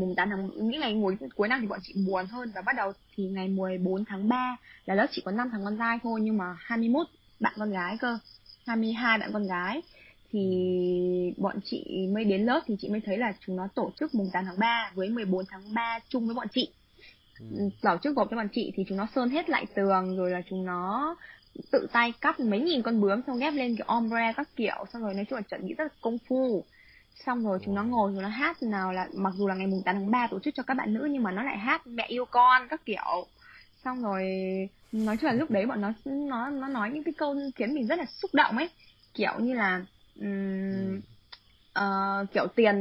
mùng 0.00 0.14
8 0.16 0.30
tháng 0.30 0.50
những 0.56 0.80
ngày 0.80 0.96
cuối 1.02 1.16
cuối 1.36 1.48
năm 1.48 1.60
thì 1.60 1.66
bọn 1.66 1.78
chị 1.82 1.94
buồn 2.06 2.26
hơn 2.26 2.52
và 2.54 2.62
bắt 2.62 2.76
đầu 2.76 2.92
thì 3.16 3.24
ngày 3.28 3.48
14 3.48 4.04
tháng 4.04 4.28
3 4.28 4.56
là 4.84 4.94
lớp 4.94 5.06
chỉ 5.10 5.22
có 5.24 5.30
5 5.30 5.48
thằng 5.52 5.64
con 5.64 5.78
trai 5.78 5.98
thôi 6.02 6.20
nhưng 6.22 6.36
mà 6.38 6.56
21 6.58 7.06
bạn 7.40 7.52
con 7.58 7.70
gái 7.70 7.96
cơ 8.00 8.18
22 8.66 9.18
bạn 9.18 9.30
con 9.32 9.46
gái 9.46 9.82
thì 10.30 11.34
bọn 11.36 11.56
chị 11.64 12.08
mới 12.12 12.24
đến 12.24 12.44
lớp 12.44 12.60
thì 12.66 12.74
chị 12.78 12.88
mới 12.88 13.00
thấy 13.06 13.18
là 13.18 13.32
chúng 13.46 13.56
nó 13.56 13.68
tổ 13.74 13.92
chức 14.00 14.14
mùng 14.14 14.30
8 14.32 14.44
tháng 14.44 14.58
3 14.58 14.92
với 14.94 15.08
14 15.08 15.44
tháng 15.48 15.74
3 15.74 15.98
chung 16.08 16.26
với 16.26 16.34
bọn 16.34 16.46
chị 16.52 16.68
Ừ. 17.50 17.68
tổ 17.80 17.96
chức 18.02 18.16
gộp 18.16 18.28
cho 18.30 18.36
bọn 18.36 18.48
chị 18.52 18.72
thì 18.76 18.84
chúng 18.88 18.98
nó 18.98 19.06
sơn 19.14 19.30
hết 19.30 19.50
lại 19.50 19.66
tường 19.74 20.16
rồi 20.16 20.30
là 20.30 20.42
chúng 20.50 20.64
nó 20.64 21.16
tự 21.72 21.86
tay 21.92 22.12
cắt 22.20 22.40
mấy 22.40 22.60
nghìn 22.60 22.82
con 22.82 23.00
bướm 23.00 23.20
xong 23.26 23.38
ghép 23.38 23.54
lên 23.54 23.76
kiểu 23.76 23.84
ombre 23.88 24.32
các 24.36 24.48
kiểu 24.56 24.84
xong 24.92 25.02
rồi 25.02 25.14
nói 25.14 25.24
chung 25.30 25.36
là 25.36 25.42
chuẩn 25.42 25.66
bị 25.66 25.74
rất 25.74 25.84
là 25.84 25.90
công 26.00 26.18
phu 26.28 26.64
xong 27.26 27.44
rồi 27.44 27.58
chúng 27.62 27.74
nó 27.74 27.84
ngồi 27.84 28.12
chúng 28.14 28.22
nó 28.22 28.28
hát 28.28 28.62
nào 28.62 28.92
là 28.92 29.08
mặc 29.14 29.32
dù 29.36 29.48
là 29.48 29.54
ngày 29.54 29.66
mùng 29.66 29.82
8 29.84 29.94
tháng 29.94 30.10
3 30.10 30.28
tổ 30.30 30.38
chức 30.40 30.54
cho 30.56 30.62
các 30.62 30.74
bạn 30.74 30.94
nữ 30.94 31.08
nhưng 31.10 31.22
mà 31.22 31.32
nó 31.32 31.42
lại 31.42 31.58
hát 31.58 31.86
mẹ 31.86 32.06
yêu 32.08 32.24
con 32.30 32.68
các 32.70 32.80
kiểu. 32.86 33.28
Xong 33.84 34.02
rồi 34.02 34.24
nói 34.92 35.16
chung 35.20 35.26
là 35.28 35.32
lúc 35.32 35.50
đấy 35.50 35.66
bọn 35.66 35.80
nó 35.80 35.92
nó 36.04 36.50
nó 36.50 36.68
nói 36.68 36.90
những 36.90 37.04
cái 37.04 37.14
câu 37.18 37.34
khiến 37.56 37.74
mình 37.74 37.86
rất 37.86 37.96
là 37.98 38.04
xúc 38.22 38.34
động 38.34 38.56
ấy. 38.58 38.70
Kiểu 39.14 39.32
như 39.40 39.54
là 39.54 39.86
Ừ. 40.20 40.26
ờ, 41.72 42.26
kiểu 42.32 42.46
tiền 42.56 42.76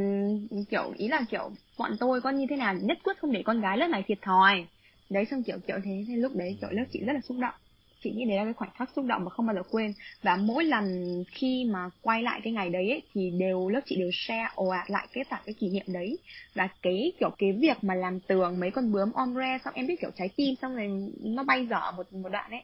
kiểu 0.70 0.94
ý 0.98 1.08
là 1.08 1.22
kiểu 1.30 1.52
bọn 1.78 1.92
tôi 2.00 2.22
con 2.22 2.38
như 2.38 2.46
thế 2.50 2.56
nào 2.58 2.74
nhất 2.74 2.98
quyết 3.04 3.18
không 3.20 3.32
để 3.32 3.44
con 3.46 3.62
gái 3.62 3.78
lớp 3.78 3.88
này 3.88 4.04
thiệt 4.08 4.18
thòi. 4.22 4.68
Đấy 5.10 5.26
xong 5.32 5.44
kiểu 5.44 5.58
kiểu 5.68 5.78
thế 5.84 5.92
nên 6.08 6.22
lúc 6.22 6.32
đấy 6.36 6.58
kiểu 6.62 6.70
lớp 6.72 6.86
chị 6.94 7.00
rất 7.06 7.14
là 7.14 7.20
xúc 7.28 7.38
động 7.42 7.54
chị 8.04 8.12
nghĩ 8.12 8.26
đấy 8.26 8.38
là 8.38 8.44
cái 8.44 8.54
khoảnh 8.54 8.70
khắc 8.76 8.90
xúc 8.96 9.06
động 9.06 9.24
mà 9.26 9.30
không 9.30 9.46
bao 9.46 9.56
giờ 9.56 9.64
quên. 9.72 9.94
Và 10.24 10.36
mỗi 10.36 10.64
lần 10.64 11.16
khi 11.32 11.66
mà 11.74 11.90
quay 12.02 12.24
lại 12.24 12.42
cái 12.44 12.54
ngày 12.54 12.70
đấy 12.70 12.90
ấy, 12.90 13.02
thì 13.14 13.32
đều 13.32 13.70
lớp 13.70 13.82
chị 13.86 13.96
đều 13.96 14.10
share 14.14 14.48
ồ 14.56 14.68
ạt 14.68 14.90
lại 14.90 15.08
cái 15.14 15.24
cả 15.30 15.42
cái 15.46 15.54
kỷ 15.60 15.70
niệm 15.70 15.86
đấy. 15.88 16.18
Và 16.56 16.70
cái 16.82 17.14
kiểu 17.20 17.30
cái 17.38 17.52
việc 17.62 17.78
mà 17.84 17.96
làm 17.96 18.20
tường 18.20 18.60
mấy 18.60 18.72
con 18.72 18.92
bướm 18.92 19.12
ombre 19.12 19.58
xong 19.66 19.74
em 19.74 19.88
biết 19.88 19.96
kiểu 20.02 20.12
trái 20.16 20.30
tim 20.36 20.56
xong 20.62 20.76
rồi 20.76 20.88
nó 21.22 21.44
bay 21.44 21.68
dở 21.68 21.92
một 21.98 22.14
một 22.14 22.30
đoạn 22.30 22.52
ấy. 22.52 22.64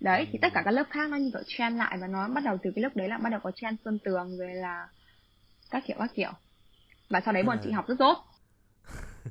Đấy 0.00 0.26
thì 0.32 0.38
tất 0.42 0.48
cả 0.54 0.62
các 0.64 0.70
lớp 0.70 0.84
khác 0.90 1.10
nó 1.10 1.16
như 1.16 1.30
kiểu 1.32 1.42
trend 1.46 1.76
lại 1.78 1.98
và 2.00 2.06
nó 2.06 2.28
bắt 2.28 2.44
đầu 2.44 2.58
từ 2.62 2.70
cái 2.76 2.82
lúc 2.82 2.96
đấy 2.96 3.08
là 3.08 3.18
bắt 3.18 3.30
đầu 3.30 3.40
có 3.42 3.50
trend 3.50 3.80
sơn 3.84 3.98
tường 4.04 4.38
rồi 4.38 4.54
là 4.54 4.88
các 5.70 5.82
kiểu 5.86 5.96
các 6.00 6.10
kiểu. 6.14 6.30
Và 7.10 7.20
sau 7.24 7.34
đấy 7.34 7.42
bọn 7.42 7.56
là- 7.56 7.62
chị 7.64 7.70
học 7.70 7.88
rất 7.88 7.94
tốt. 7.98 8.16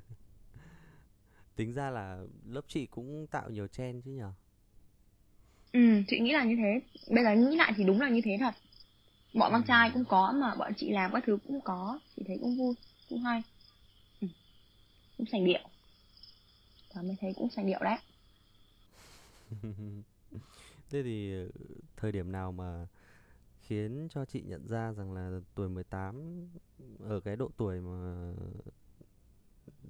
Tính 1.56 1.74
ra 1.74 1.90
là 1.90 2.18
lớp 2.46 2.62
chị 2.68 2.86
cũng 2.86 3.28
tạo 3.32 3.50
nhiều 3.50 3.68
trend 3.68 4.06
chứ 4.06 4.12
nhở? 4.12 4.32
Ừ 5.72 5.80
chị 6.08 6.20
nghĩ 6.20 6.32
là 6.34 6.44
như 6.44 6.56
thế 6.56 6.82
bây 7.08 7.24
giờ 7.24 7.36
nghĩ 7.36 7.56
lại 7.58 7.74
thì 7.78 7.84
đúng 7.84 8.02
là 8.02 8.10
như 8.10 8.22
thế 8.24 8.38
thật 8.40 8.52
bọn 9.34 9.52
con 9.54 9.64
Ừ. 9.64 9.68
trai 9.68 9.92
cũng 9.94 10.06
có 10.06 10.34
mà 10.42 10.56
bọn 10.56 10.74
chị 10.78 10.92
làm 10.92 11.12
các 11.14 11.24
thứ 11.28 11.38
cũng 11.48 11.62
có 11.66 12.00
chị 12.18 12.24
thấy 12.28 12.38
cũng 12.42 12.58
vui 12.58 12.76
cũng 13.10 13.24
hay 13.24 13.44
ừ. 14.22 14.28
cũng 15.18 15.28
sành 15.34 15.46
điệu 15.46 15.60
và 16.96 17.02
mới 17.02 17.16
thấy 17.22 17.34
cũng 17.36 17.50
sành 17.50 17.66
điệu 17.68 17.80
đấy 17.84 17.98
Thế 20.92 21.04
thì 21.04 21.34
ờ, 21.34 21.50
thời 21.98 22.12
điểm 22.12 22.32
nào 22.32 22.52
mà 22.52 22.88
khiến 23.62 24.08
cho 24.12 24.26
chị 24.26 24.44
nhận 24.48 24.68
ra 24.68 24.94
rằng 24.94 25.14
là 25.14 25.42
tuổi 25.56 25.70
18 25.70 26.48
ở 27.00 27.20
cái 27.22 27.36
độ 27.36 27.52
tuổi 27.58 27.82
mà 27.82 28.34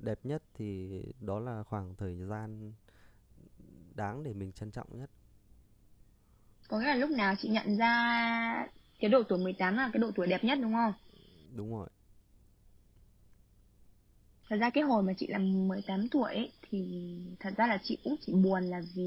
đẹp 0.01 0.19
nhất 0.25 0.43
thì 0.53 0.89
đó 1.21 1.39
là 1.39 1.63
khoảng 1.63 1.95
thời 1.95 2.15
gian 2.15 2.73
đáng 3.95 4.23
để 4.23 4.33
mình 4.33 4.51
trân 4.51 4.71
trọng 4.71 4.97
nhất. 4.97 5.09
Có 6.69 6.79
nghĩa 6.79 6.85
là 6.87 6.95
lúc 6.95 7.09
nào 7.09 7.35
chị 7.41 7.49
nhận 7.49 7.77
ra 7.77 7.93
cái 8.99 9.09
độ 9.09 9.23
tuổi 9.23 9.39
18 9.39 9.75
là 9.77 9.89
cái 9.93 9.99
độ 9.99 10.11
tuổi 10.15 10.27
đẹp 10.27 10.43
nhất 10.43 10.59
đúng 10.61 10.73
không 10.73 10.93
Đúng 11.55 11.71
rồi. 11.71 11.89
Thật 14.49 14.55
ra 14.61 14.69
cái 14.69 14.83
hồi 14.83 15.03
mà 15.03 15.13
chị 15.17 15.27
làm 15.29 15.67
18 15.67 16.07
tuổi 16.11 16.33
ấy, 16.33 16.51
thì 16.69 16.77
thật 17.39 17.53
ra 17.57 17.67
là 17.67 17.77
chị 17.83 17.97
cũng 18.03 18.15
chỉ 18.25 18.33
buồn 18.33 18.63
là 18.63 18.81
vì 18.95 19.03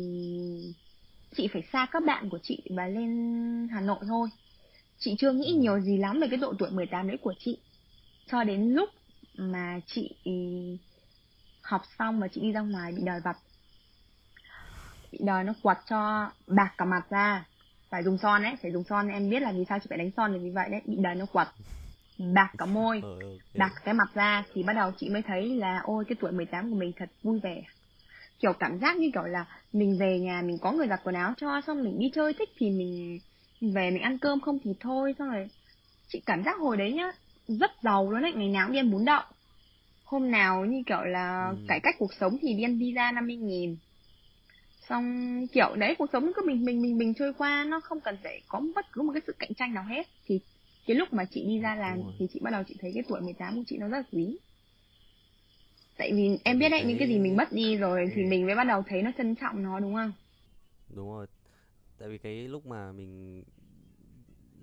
chị 1.37 1.49
phải 1.53 1.63
xa 1.73 1.87
các 1.93 2.03
bạn 2.07 2.29
của 2.31 2.39
chị 2.43 2.63
và 2.77 2.87
lên 2.87 3.11
Hà 3.73 3.81
Nội 3.81 3.99
thôi. 4.09 4.29
Chị 4.99 5.15
chưa 5.19 5.33
nghĩ 5.33 5.53
Ừ. 5.55 5.59
nhiều 5.61 5.81
gì 5.81 5.99
lắm 5.99 6.21
về 6.21 6.29
cái 6.31 6.39
độ 6.39 6.55
tuổi 6.59 6.71
18 6.71 7.09
đấy 7.09 7.19
của 7.23 7.35
chị. 7.39 7.59
Cho 8.27 8.45
đến 8.45 8.71
lúc 8.75 8.89
mà 9.35 9.81
chị 9.87 10.11
học 11.63 11.83
xong 11.99 12.21
và 12.21 12.29
chị 12.29 12.41
đi 12.41 12.53
ra 12.53 12.61
ngoài 12.61 12.93
bị 12.93 13.03
đời 13.07 13.21
vật. 13.25 13.37
Bị 15.13 15.19
đời 15.27 15.45
nó 15.45 15.53
quật 15.63 15.79
cho 15.91 16.31
bạc 16.47 16.75
cả 16.79 16.85
mặt 16.85 17.03
ra. 17.11 17.45
Phải 17.93 18.03
dùng 18.05 18.19
son 18.19 18.43
đấy, 18.43 18.53
phải 18.63 18.73
dùng 18.73 18.85
son 18.85 19.09
em 19.09 19.31
biết 19.31 19.41
là 19.43 19.53
vì 19.53 19.65
sao 19.69 19.79
chị 19.79 19.87
phải 19.89 19.99
đánh 19.99 20.11
son 20.17 20.33
là 20.33 20.39
vì 20.43 20.51
vậy 20.51 20.69
đấy, 20.71 20.81
bị 20.87 20.97
đời 21.01 21.15
nó 21.15 21.27
quật. 21.27 21.49
Bạc 22.35 22.55
cả 22.59 22.67
môi 22.67 23.03
Ờ, 23.03 23.11
đặt 23.55 23.71
cái 23.85 23.95
mặt 23.95 24.09
ra 24.15 24.45
thì 24.55 24.63
bắt 24.63 24.73
đầu 24.73 24.91
chị 24.99 25.09
mới 25.11 25.23
thấy 25.23 25.49
là 25.57 25.81
ôi 25.85 26.05
cái 26.09 26.17
tuổi 26.21 26.33
18 26.33 26.71
của 26.71 26.77
mình 26.77 26.93
thật 26.97 27.11
vui 27.23 27.41
vẻ. 27.43 27.63
Kiểu 28.41 28.53
cảm 28.53 28.79
giác 28.79 28.97
như 28.97 29.11
kiểu 29.15 29.23
là 29.23 29.45
mình 29.73 29.99
về 30.01 30.19
nhà 30.19 30.43
mình 30.43 30.59
có 30.63 30.73
người 30.73 30.89
giặt 30.89 31.01
quần 31.05 31.15
áo 31.15 31.35
cho 31.37 31.61
xong 31.67 31.85
mình 31.85 31.99
đi 31.99 32.11
chơi 32.15 32.35
thích 32.39 32.49
thì 32.59 32.71
mình 32.71 33.19
về 33.61 33.91
mình 33.91 34.03
ăn 34.03 34.19
cơm 34.19 34.41
không 34.41 34.59
thì 34.65 34.71
thôi. 34.81 35.15
Xong 35.19 35.31
rồi 35.31 35.49
chị 36.09 36.23
cảm 36.27 36.45
giác 36.45 36.59
hồi 36.59 36.77
đấy 36.77 36.93
nhá 36.93 37.13
rất 37.49 37.71
giàu 37.83 38.11
luôn 38.11 38.23
đấy 38.23 38.33
ngày 38.37 38.49
nào 38.49 38.67
cũng 38.67 38.73
đi 38.73 38.79
ăn 38.79 38.91
bún 38.91 39.05
đậu. 39.05 39.23
Hôm 40.05 40.31
nào 40.31 40.65
như 40.65 40.83
kiểu 40.87 41.01
là 41.03 41.51
Ừ. 41.51 41.57
cải 41.69 41.81
cách 41.83 41.95
cuộc 41.99 42.13
sống 42.21 42.37
thì 42.43 42.55
đi 42.55 42.63
ăn 42.63 42.79
pizza 42.79 43.15
50 43.15 43.37
nghìn 43.37 43.77
xong 44.93 45.47
kiểu 45.53 45.77
đấy 45.77 45.97
cuộc 45.99 46.07
sống 46.13 46.33
cứ 46.37 46.43
mình 46.47 46.65
mình 46.67 46.83
mình 46.83 46.99
mình 46.99 47.15
trôi 47.15 47.35
qua 47.39 47.65
nó 47.71 47.81
không 47.81 48.01
cần 48.01 48.17
phải 48.25 48.43
có 48.49 48.63
bất 48.77 48.87
cứ 48.93 49.03
một 49.03 49.13
cái 49.15 49.23
sự 49.27 49.35
cạnh 49.39 49.55
tranh 49.55 49.75
nào 49.75 49.85
hết. 49.85 50.09
Thì 50.27 50.41
cái 50.87 50.97
lúc 50.97 51.13
mà 51.13 51.25
chị 51.31 51.45
đi 51.49 51.61
ra 51.61 51.75
làm 51.77 52.03
thì 52.19 52.27
chị 52.33 52.41
bắt 52.43 52.51
đầu 52.51 52.63
chị 52.69 52.77
thấy 52.81 52.93
cái 52.95 53.05
tuổi 53.09 53.21
18 53.21 53.57
của 53.57 53.65
chị 53.67 53.79
nó 53.79 53.89
rất 53.89 53.99
là 53.99 54.05
quý. 54.13 54.39
Tại 55.99 56.13
vì 56.13 56.39
em 56.45 56.59
biết 56.59 56.69
đấy 56.69 56.85
những 56.85 56.99
cái 56.99 57.09
gì 57.09 57.19
mình 57.19 57.37
mất 57.37 57.53
đi 57.53 57.77
rồi 57.77 58.11
thì 58.15 58.23
Ừ. 58.23 58.29
mình 58.29 58.47
mới 58.47 58.55
bắt 58.55 58.65
đầu 58.65 58.83
thấy 58.87 59.03
nó 59.03 59.11
trân 59.19 59.35
trọng 59.35 59.63
nó 59.63 59.81
đúng 59.81 59.95
không? 59.95 60.13
Đúng 60.89 61.09
rồi. 61.09 61.27
Tại 61.99 62.11
vì 62.11 62.19
cái 62.19 62.49
lúc 62.49 62.67
mà 62.67 62.93
mình 62.93 63.45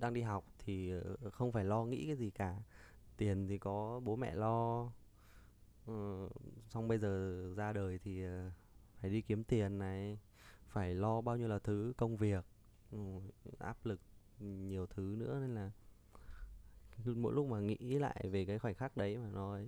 đang 0.00 0.14
đi 0.14 0.22
học 0.22 0.44
thì 0.58 0.90
ờ, 0.90 1.30
không 1.30 1.52
phải 1.52 1.64
lo 1.64 1.84
nghĩ 1.84 2.06
cái 2.06 2.16
gì 2.16 2.30
cả. 2.30 2.56
Tiền 3.16 3.48
thì 3.48 3.58
có 3.58 4.00
bố 4.04 4.16
mẹ 4.16 4.34
lo. 4.34 4.90
Ờ, 5.86 6.28
xong 6.70 6.88
bây 6.88 6.98
giờ 6.98 7.42
ra 7.56 7.72
đời 7.72 7.98
thì 8.04 8.24
ờ, 8.24 8.50
phải 9.00 9.10
đi 9.10 9.20
kiếm 9.20 9.44
tiền 9.44 9.78
này 9.78 10.18
phải 10.68 10.94
lo 10.94 11.20
bao 11.20 11.36
nhiêu 11.36 11.48
là 11.48 11.58
thứ 11.58 11.92
công 11.96 12.16
việc 12.16 12.44
ừ, 12.90 12.98
áp 13.58 13.76
lực 13.84 14.00
nhiều 14.38 14.86
thứ 14.86 15.16
nữa 15.18 15.38
nên 15.40 15.54
là 15.54 15.70
mỗi 17.06 17.34
lúc 17.34 17.46
mà 17.46 17.60
nghĩ 17.60 17.98
lại 17.98 18.24
về 18.30 18.44
cái 18.44 18.58
khoảnh 18.58 18.74
khắc 18.74 18.96
đấy 18.96 19.16
mà 19.16 19.28
nói. 19.28 19.66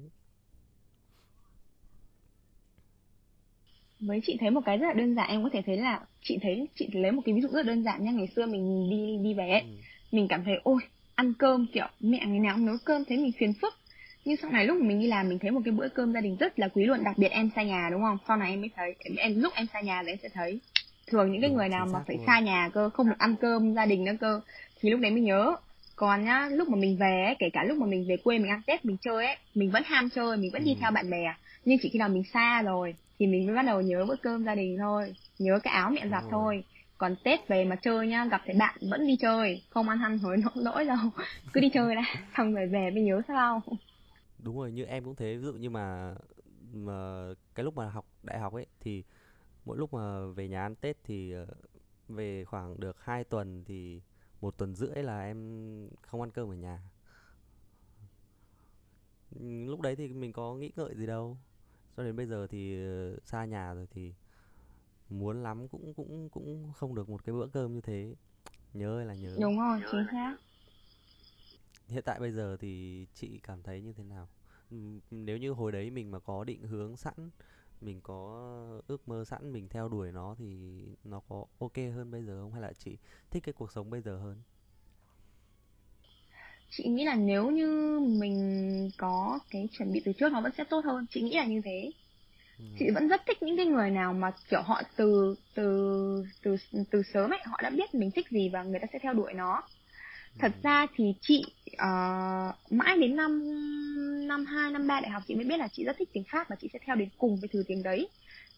Với 4.01 4.21
chị 4.25 4.37
thấy 4.41 4.51
một 4.51 4.61
cái 4.65 4.79
rất 4.79 4.87
là 4.87 4.93
đơn 4.93 5.15
giản 5.15 5.31
em 5.31 5.43
có 5.43 5.51
thể 5.53 5.62
thấy 5.67 5.77
là 5.77 6.07
chị 6.23 6.39
thấy 6.43 6.69
chị 6.75 6.89
lấy 6.93 7.12
một 7.12 7.23
cái 7.25 7.35
ví 7.35 7.41
dụ 7.41 7.49
rất 7.49 7.67
đơn 7.67 7.85
giản 7.85 8.05
nha. 8.05 8.11
Ngày 8.11 8.29
xưa 8.37 8.47
mình 8.47 8.91
đi 8.91 9.17
đi 9.23 9.39
ấy 9.39 9.61
ừ. 9.61 9.67
mình 10.12 10.27
cảm 10.29 10.45
thấy 10.45 10.55
ôi 10.62 10.83
ăn 11.15 11.35
cơm 11.39 11.67
kiểu 11.73 11.87
mẹ 12.01 12.27
ngày 12.27 12.39
nào 12.39 12.57
cũng 12.57 12.67
nấu 12.67 12.77
cơm 12.85 13.05
thấy 13.05 13.19
mình 13.19 13.33
phiền 13.39 13.53
phức 13.62 13.75
nhưng 14.25 14.37
sau 14.37 14.50
này 14.50 14.67
lúc 14.67 14.81
mình 14.81 15.00
đi 15.00 15.07
làm 15.07 15.29
mình 15.29 15.38
thấy 15.38 15.50
một 15.50 15.61
cái 15.64 15.73
bữa 15.73 15.88
cơm 15.88 16.12
gia 16.12 16.21
đình 16.21 16.37
rất 16.37 16.59
là 16.59 16.69
quý 16.69 16.85
luôn 16.85 17.05
đặc 17.05 17.19
biệt 17.19 17.29
em 17.29 17.50
xa 17.57 17.62
nhà 17.62 17.88
đúng 17.91 18.02
không? 18.02 18.19
Sau 18.29 18.37
này 18.37 18.50
em 18.50 18.61
mới 18.61 18.71
thấy 18.76 18.95
em, 18.99 19.17
em 19.17 19.41
lúc 19.41 19.52
em 19.55 19.67
xa 19.73 19.81
nhà 19.81 20.02
thì 20.02 20.12
em 20.12 20.19
sẽ 20.23 20.29
thấy. 20.29 20.61
Thường 21.07 21.33
những 21.33 21.41
cái 21.41 21.50
người 21.50 21.69
nào 21.69 21.87
mà 21.93 21.99
phải 22.07 22.19
xa 22.26 22.41
nhà 22.41 22.71
cơ 22.75 22.91
không 22.91 23.09
được 23.09 23.19
ăn 23.19 23.37
cơm 23.41 23.75
gia 23.75 23.87
đình 23.87 24.05
nữa 24.05 24.12
cơ 24.21 24.41
thì 24.81 24.91
lúc 24.91 25.00
đấy 25.00 25.11
mới 25.11 25.21
nhớ. 25.21 25.57
Còn 25.97 26.25
nhá 26.25 26.49
lúc 26.52 26.69
mà 26.69 26.76
mình 26.76 26.97
về 26.97 27.25
ấy, 27.25 27.37
kể 27.38 27.50
cả 27.52 27.64
lúc 27.64 27.79
mà 27.79 27.87
mình 27.87 28.07
về 28.09 28.17
quê 28.17 28.38
mình 28.38 28.50
ăn 28.50 28.62
tết 28.67 28.85
mình 28.85 28.97
chơi 29.02 29.26
ấy 29.26 29.37
mình 29.55 29.71
vẫn 29.71 29.83
ham 29.87 30.11
chơi 30.11 30.37
mình 30.37 30.50
vẫn 30.52 30.64
đi 30.64 30.76
theo 30.81 30.91
ừ. 30.91 30.95
bạn 30.95 31.11
bè. 31.11 31.35
Nhưng 31.64 31.79
chỉ 31.83 31.88
khi 31.88 31.99
nào 31.99 32.09
mình 32.09 32.23
xa 32.33 32.62
rồi 32.62 32.95
thì 33.19 33.26
mình 33.26 33.47
mới 33.47 33.57
bắt 33.57 33.62
đầu 33.62 33.81
nhớ 33.81 34.05
bữa 34.09 34.17
cơm 34.17 34.45
gia 34.45 34.55
đình 34.55 34.76
thôi 34.79 35.14
nhớ 35.38 35.59
cái 35.62 35.75
áo 35.75 35.91
mẹ 35.91 36.09
giặt 36.11 36.25
thôi. 36.31 36.64
Còn 36.99 37.17
tết 37.25 37.49
về 37.49 37.64
mà 37.64 37.76
chơi 37.76 38.07
nhá 38.07 38.25
gặp 38.31 38.43
thấy 38.47 38.57
bạn 38.59 38.75
vẫn 38.91 39.07
đi 39.07 39.17
chơi 39.17 39.62
không 39.71 39.88
ăn 39.88 39.99
hăn 39.99 40.19
hối 40.19 40.37
nỗi 40.37 40.64
lỗi 40.64 40.85
đâu. 40.85 40.97
Cứ 41.52 41.61
đi 41.61 41.69
chơi 41.69 41.95
đã 41.95 42.02
xong 42.37 42.55
rồi 42.55 42.67
về 42.67 42.91
mới 42.91 43.02
nhớ 43.02 43.23
sao 43.29 43.62
đúng 44.43 44.57
rồi 44.59 44.73
như 44.73 44.85
em 44.85 45.05
cũng 45.05 45.15
thế. 45.17 45.37
Ví 45.37 45.45
dụ 45.45 45.53
như 45.53 45.71
mà 45.71 46.15
mà 46.73 47.29
cái 47.55 47.65
lúc 47.65 47.77
mà 47.77 47.91
học 47.91 48.07
đại 48.23 48.39
học 48.39 48.55
ấy 48.55 48.67
thì 48.81 49.05
mỗi 49.65 49.79
lúc 49.79 49.95
mà 49.95 50.27
về 50.27 50.49
nhà 50.49 50.63
ăn 50.63 50.77
Tết 50.77 50.97
thì 51.05 51.33
ờ, 51.33 51.47
về 52.09 52.45
khoảng 52.45 52.81
được 52.81 52.97
2 53.01 53.25
tuần 53.25 53.65
thì 53.67 54.01
một 54.41 54.59
tuần 54.59 54.75
rưỡi 54.75 55.03
là 55.03 55.25
em 55.25 55.91
không 56.03 56.21
ăn 56.21 56.31
cơm 56.31 56.51
ở 56.51 56.55
nhà. 56.55 56.81
Ừ, 59.41 59.65
lúc 59.67 59.81
đấy 59.81 59.97
thì 59.97 60.09
mình 60.09 60.33
có 60.33 60.55
nghĩ 60.55 60.71
ngợi 60.77 60.95
gì 60.97 61.07
đâu. 61.07 61.37
Cho 61.97 62.05
đến 62.05 62.17
bây 62.17 62.27
giờ 62.27 62.47
thì 62.51 62.87
ờ, 62.87 63.17
xa 63.25 63.45
nhà 63.45 63.75
rồi 63.75 63.87
thì 63.91 64.13
muốn 65.11 65.43
lắm 65.43 65.69
cũng 65.69 65.95
cũng 65.95 66.29
cũng 66.31 66.73
không 66.77 66.95
được 66.95 67.09
một 67.11 67.25
cái 67.25 67.33
bữa 67.35 67.47
cơm 67.47 67.75
như 67.75 67.81
thế. 67.81 68.15
Nhớ 68.75 68.99
ơi 68.99 69.07
là 69.07 69.15
nhớ. 69.15 69.37
Đúng 69.41 69.59
rồi 69.61 69.81
chính 69.93 70.07
xác 70.13 70.37
hiện 71.93 72.03
tại 72.07 72.21
bây 72.21 72.33
giờ 72.33 72.57
thì 72.61 73.07
chị 73.15 73.41
cảm 73.43 73.63
thấy 73.63 73.83
như 73.83 73.93
thế 73.93 74.05
nào? 74.05 74.29
Nếu 75.11 75.39
như 75.39 75.53
hồi 75.53 75.73
đấy 75.73 75.91
mình 75.91 76.11
mà 76.11 76.19
có 76.19 76.45
định 76.45 76.63
hướng 76.65 76.97
sẵn 76.97 77.15
mình 77.81 78.01
có 78.03 78.43
ước 78.89 79.09
mơ 79.09 79.25
sẵn 79.25 79.53
mình 79.53 79.69
theo 79.69 79.89
đuổi 79.89 80.13
nó 80.13 80.35
thì 80.39 80.83
nó 81.05 81.21
có 81.29 81.45
ok 81.59 81.77
hơn 81.77 82.11
bây 82.11 82.25
giờ 82.25 82.43
không? 82.43 82.53
Hay 82.53 82.63
là 82.63 82.73
chị 82.73 82.99
thích 83.31 83.43
cái 83.47 83.53
cuộc 83.53 83.73
sống 83.73 83.91
bây 83.91 84.01
giờ 84.03 84.19
hơn? 84.19 84.37
Chị 86.71 86.85
nghĩ 86.89 87.05
là 87.05 87.15
nếu 87.15 87.51
như 87.51 87.99
mình 88.01 88.91
có 88.97 89.39
cái 89.51 89.69
chuẩn 89.73 89.93
bị 89.93 90.03
từ 90.05 90.13
trước 90.19 90.33
nó 90.33 90.41
vẫn 90.41 90.53
sẽ 90.59 90.65
tốt 90.71 90.81
hơn. 90.85 91.07
Chị 91.11 91.23
nghĩ 91.23 91.37
là 91.37 91.45
như 91.47 91.61
thế. 91.65 91.93
Chị 92.79 92.87
Ừm, 92.87 92.97
vẫn 92.97 93.09
rất 93.09 93.23
thích 93.27 93.43
những 93.43 93.57
cái 93.57 93.67
người 93.67 93.91
nào 93.91 94.13
mà 94.15 94.31
kiểu 94.51 94.63
họ 94.63 94.83
từ 94.97 95.37
từ 95.55 95.65
từ 96.43 96.57
từ 96.91 97.03
sớm 97.15 97.31
ấy 97.33 97.41
họ 97.47 97.61
đã 97.63 97.71
biết 97.71 97.95
mình 97.95 98.11
thích 98.17 98.27
gì 98.31 98.51
và 98.53 98.63
người 98.63 98.81
ta 98.81 98.87
sẽ 98.93 98.99
theo 99.03 99.15
đuổi 99.15 99.35
nó 99.35 99.63
thật 100.39 100.53
ra 100.62 100.87
thì 100.97 101.15
chị 101.21 101.45
uh, 101.73 102.73
mãi 102.73 102.99
đến 102.99 103.17
năm 103.17 103.43
năm 104.29 104.45
hai 104.45 104.71
năm 104.71 104.87
ba 104.87 105.01
đại 105.01 105.11
học 105.11 105.23
chị 105.29 105.35
mới 105.35 105.45
biết 105.45 105.57
là 105.57 105.69
chị 105.73 105.85
rất 105.85 105.97
thích 105.99 106.09
tiếng 106.12 106.25
Pháp 106.33 106.49
và 106.49 106.57
chị 106.61 106.69
sẽ 106.73 106.79
theo 106.87 106.97
đến 106.97 107.09
cùng 107.19 107.37
với 107.41 107.49
thứ 107.53 107.65
tiếng 107.69 107.83
đấy. 107.83 108.09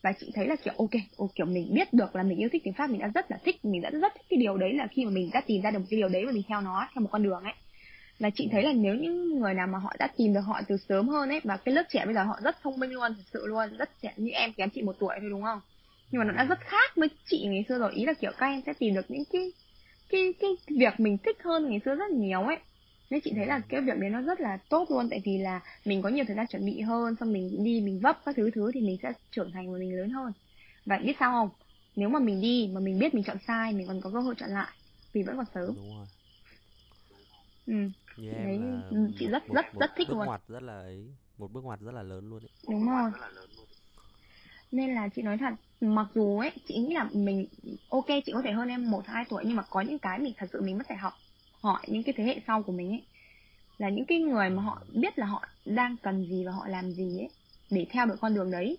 Và 0.03 0.13
chị 0.21 0.33
thấy 0.35 0.47
là 0.47 0.57
kiểu 0.57 0.75
ok 0.79 0.91
ô, 1.17 1.31
kiểu 1.35 1.47
mình 1.47 1.75
biết 1.75 1.93
được 1.93 2.17
là 2.17 2.23
mình 2.23 2.39
yêu 2.39 2.49
thích 2.53 2.63
tiếng 2.65 2.75
Pháp 2.75 2.91
mình 2.91 3.01
đã 3.01 3.11
rất 3.15 3.31
là 3.31 3.39
thích 3.45 3.65
mình 3.65 3.83
đã 3.83 3.91
rất 3.91 4.13
thích 4.15 4.27
cái 4.29 4.39
điều 4.39 4.57
đấy 4.57 4.73
là 4.73 4.87
khi 4.87 5.05
mà 5.05 5.11
mình 5.11 5.31
đã 5.33 5.43
tìm 5.47 5.63
ra 5.63 5.71
được 5.71 5.79
một 5.79 5.87
cái 5.91 5.99
điều 5.99 6.09
đấy 6.09 6.27
và 6.27 6.33
mình 6.33 6.43
theo 6.49 6.61
nó 6.61 6.89
theo 6.95 7.03
một 7.03 7.09
con 7.13 7.23
đường 7.23 7.43
ấy. 7.43 7.53
Là 8.19 8.31
chị 8.35 8.49
thấy 8.53 8.63
là 8.63 8.73
nếu 8.73 8.95
những 8.95 9.41
người 9.41 9.55
nào 9.55 9.67
mà 9.67 9.79
họ 9.79 9.93
đã 9.99 10.09
tìm 10.17 10.35
được 10.35 10.41
họ 10.41 10.61
từ 10.69 10.77
sớm 10.89 11.09
hơn 11.09 11.29
ấy 11.29 11.41
và 11.45 11.57
cái 11.57 11.75
lớp 11.75 11.83
trẻ 11.89 12.05
bây 12.05 12.15
giờ 12.15 12.25
họ 12.25 12.41
rất 12.45 12.57
thông 12.63 12.79
minh 12.81 12.91
luôn 12.91 13.15
thật 13.17 13.23
sự 13.33 13.47
luôn 13.47 13.77
rất 13.77 13.91
trẻ 14.03 14.15
như 14.17 14.31
em 14.31 14.53
kém 14.53 14.71
chị 14.71 14.83
một 14.83 14.97
tuổi 14.99 15.15
thôi 15.21 15.31
đúng 15.31 15.43
không? 15.43 15.61
Nhưng 16.11 16.19
mà 16.19 16.25
nó 16.25 16.33
đã 16.33 16.45
rất 16.45 16.59
khác 16.61 16.97
với 16.97 17.09
chị 17.31 17.47
ngày 17.47 17.65
xưa 17.69 17.79
rồi 17.79 17.93
ý 17.93 18.05
là 18.05 18.13
kiểu 18.13 18.31
các 18.39 18.47
em 18.47 18.61
sẽ 18.67 18.73
tìm 18.79 18.95
được 18.95 19.11
những 19.11 19.25
cái 19.33 19.53
cái 20.15 20.35
cái 20.41 20.51
việc 20.79 21.01
mình 21.01 21.19
thích 21.25 21.37
hơn 21.45 21.71
ngày 21.71 21.81
xưa 21.85 21.95
rất 21.95 22.11
nhiều 22.11 22.43
ấy. 22.43 22.57
Nên 23.11 23.21
chị 23.25 23.33
thấy 23.37 23.47
là 23.47 23.59
ừm, 23.59 23.69
cái 23.69 23.81
việc 23.81 23.93
đấy 24.01 24.11
nó 24.11 24.23
rất 24.23 24.41
là 24.41 24.59
tốt 24.69 24.87
luôn 24.91 25.09
tại 25.11 25.23
vì 25.25 25.39
là 25.39 25.61
mình 25.85 26.03
có 26.03 26.09
nhiều 26.09 26.25
thời 26.29 26.37
gian 26.37 26.47
chuẩn 26.47 26.65
bị 26.65 26.81
hơn 26.81 27.15
xong 27.21 27.33
mình 27.33 27.65
đi 27.65 27.81
mình 27.81 28.01
vấp 28.03 28.17
các 28.25 28.35
thứ 28.37 28.51
thứ 28.55 28.71
thì 28.75 28.81
mình 28.81 28.97
sẽ 29.03 29.13
trưởng 29.31 29.51
thành 29.53 29.73
và 29.73 29.79
mình 29.79 29.97
lớn 29.97 30.11
hơn. 30.11 30.33
Và 30.85 30.99
biết 31.05 31.17
sao 31.21 31.33
không? 31.33 31.49
Nếu 31.97 32.09
mà 32.09 32.19
mình 32.21 32.41
đi 32.41 32.71
mà 32.75 32.81
mình 32.81 32.99
biết 32.99 33.15
mình 33.15 33.25
chọn 33.25 33.37
sai 33.47 33.73
mình 33.73 33.87
còn 33.87 34.01
có 34.01 34.11
cơ 34.15 34.21
hội 34.21 34.35
chọn 34.39 34.51
lại 34.51 34.77
vì 35.15 35.23
vẫn 35.23 35.37
còn 35.37 35.47
sớm. 35.55 35.77
Đúng 35.77 35.95
rồi. 35.97 36.07
Ừ. 37.67 37.73
Như 38.17 38.31
là 38.33 38.47
ừ, 38.91 38.97
chị 39.17 39.27
một 39.27 39.33
rất 39.33 39.43
một 39.47 39.55
rất 39.55 39.67
một 39.73 39.87
rất 39.87 39.91
thích 39.97 40.09
bước 40.09 40.19
luôn. 40.19 40.23
ngoặt 40.23 40.43
rất 40.49 40.63
là 40.63 40.81
ấy 40.81 41.15
một 41.37 41.53
bước 41.53 41.65
ngoặt 41.65 41.81
rất 41.81 41.93
là 41.93 42.03
lớn 42.03 42.29
luôn 42.29 42.43
ấy. 42.45 42.51
Đúng 42.69 42.87
rồi 42.91 43.11
nên 44.75 44.95
là 44.95 45.09
chị 45.09 45.23
nói 45.23 45.39
thật 45.39 45.55
mặc 45.81 46.07
dù 46.15 46.39
ấy 46.39 46.51
chị 46.69 46.79
nghĩ 46.79 46.95
là 46.95 47.09
mình 47.13 47.47
ok 47.89 48.07
chị 48.27 48.33
có 48.33 48.43
thể 48.45 48.53
hơn 48.53 48.69
em 48.69 48.91
một 48.91 49.07
hai 49.07 49.25
tuổi 49.29 49.43
nhưng 49.47 49.57
mà 49.57 49.63
có 49.71 49.81
những 49.81 49.99
cái 49.99 50.19
mình 50.19 50.33
thật 50.37 50.47
sự 50.53 50.61
mình 50.63 50.79
mất 50.79 50.85
phải 50.89 50.97
học 50.97 51.13
hỏi 51.61 51.83
những 51.87 52.03
cái 52.03 52.15
thế 52.17 52.25
hệ 52.25 52.41
sau 52.47 52.63
của 52.63 52.73
mình 52.73 52.89
ấy. 52.89 53.03
Là 53.79 53.89
những 53.89 54.05
cái 54.05 54.19
người 54.19 54.51
mà 54.51 54.63
họ 54.63 54.83
biết 54.93 55.19
là 55.19 55.27
họ 55.27 55.43
đang 55.65 55.97
cần 56.03 56.27
gì 56.31 56.45
và 56.45 56.53
họ 56.53 56.67
làm 56.69 56.93
gì 56.93 57.19
ấy 57.19 57.29
để 57.71 57.87
theo 57.91 58.07
được 58.07 58.17
con 58.21 58.35
đường 58.35 58.51
đấy. 58.51 58.79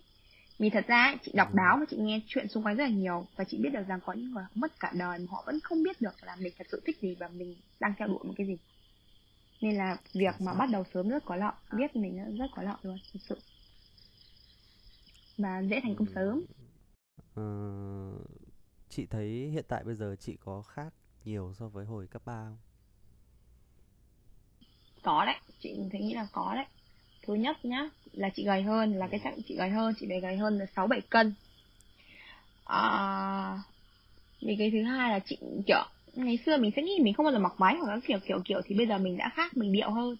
Vì 0.59 0.69
thật 0.69 0.85
ra 0.87 1.03
ấy, 1.03 1.17
chị 1.23 1.31
đọc 1.35 1.53
rồi 1.53 1.53
báo 1.53 1.77
và 1.79 1.85
chị 1.89 1.97
nghe 1.97 2.21
chuyện 2.27 2.47
xung 2.47 2.65
quanh 2.65 2.75
rất 2.75 2.83
là 2.83 2.89
nhiều 2.89 3.27
và 3.35 3.43
chị 3.43 3.57
biết 3.57 3.69
được 3.73 3.87
rằng 3.87 3.99
có 4.05 4.13
những 4.13 4.31
người 4.31 4.43
mất 4.55 4.79
cả 4.79 4.91
đời 4.95 5.19
mà 5.19 5.25
họ 5.29 5.43
vẫn 5.45 5.59
không 5.59 5.83
biết 5.83 6.01
được 6.01 6.23
là 6.23 6.35
mình 6.35 6.53
thật 6.57 6.67
sự 6.71 6.81
thích 6.85 6.97
gì 7.01 7.15
và 7.19 7.27
mình 7.27 7.55
đang 7.79 7.93
theo 7.97 8.07
đuổi 8.07 8.19
một 8.23 8.33
cái 8.37 8.47
gì. 8.47 8.57
Nên 9.61 9.75
là 9.75 9.97
việc 10.13 10.41
mà 10.41 10.53
xác 10.53 10.59
bắt 10.59 10.69
đầu 10.71 10.83
sớm 10.93 11.09
rất 11.09 11.25
có 11.25 11.35
lợi 11.35 11.53
biết 11.77 11.95
mình 11.95 12.37
rất 12.37 12.47
có 12.55 12.61
lợi 12.61 12.75
luôn 12.83 12.97
thật 13.13 13.19
sự 13.29 13.35
và 15.37 15.63
dễ 15.69 15.79
thành 15.83 15.95
công 15.95 16.07
sớm. 16.15 16.45
Ờ, 17.35 17.43
chị 18.89 19.05
thấy 19.05 19.29
hiện 19.29 19.65
tại 19.67 19.83
bây 19.83 19.95
giờ 19.95 20.15
chị 20.19 20.37
có 20.45 20.61
khác 20.61 20.93
nhiều 21.25 21.53
so 21.53 21.67
với 21.67 21.85
hồi 21.85 22.07
cấp 22.07 22.21
3 22.25 22.43
không? 22.45 22.57
Có 25.03 25.25
đấy 25.25 25.35
chị 25.59 25.75
thấy 25.91 26.01
nghĩ 26.01 26.13
là 26.13 26.27
có 26.31 26.51
đấy. 26.55 26.65
Thứ 27.27 27.33
nhất 27.33 27.65
nhá 27.65 27.89
là 28.11 28.29
chị 28.35 28.45
gầy 28.45 28.63
hơn 28.63 28.93
là 28.93 29.07
cái 29.11 29.19
chắc 29.23 29.33
chị 29.45 29.55
gầy 29.57 29.69
hơn 29.69 29.93
chị 29.99 30.05
phải 30.09 30.21
gầy 30.21 30.37
hơn 30.37 30.57
là 30.57 30.65
sáu 30.75 30.87
bảy 30.87 31.01
cân. 31.01 31.33
À, 32.65 33.57
vì 34.41 34.55
cái 34.59 34.71
thứ 34.71 34.83
hai 34.83 35.09
là 35.09 35.19
chị 35.25 35.37
kiểu 35.67 35.83
ngày 36.13 36.37
xưa 36.45 36.57
mình 36.57 36.71
sẽ 36.75 36.81
nghĩ 36.81 36.99
mình 37.03 37.13
không 37.13 37.23
bao 37.25 37.33
giờ 37.33 37.39
mặc 37.39 37.53
váy 37.57 37.75
hoặc 37.75 37.93
là 37.93 37.99
kiểu 38.07 38.19
kiểu 38.27 38.41
kiểu 38.45 38.61
thì 38.65 38.75
bây 38.75 38.87
giờ 38.87 38.97
mình 38.97 39.17
đã 39.17 39.31
khác 39.35 39.57
mình 39.57 39.71
điệu 39.71 39.91
hơn. 39.91 40.17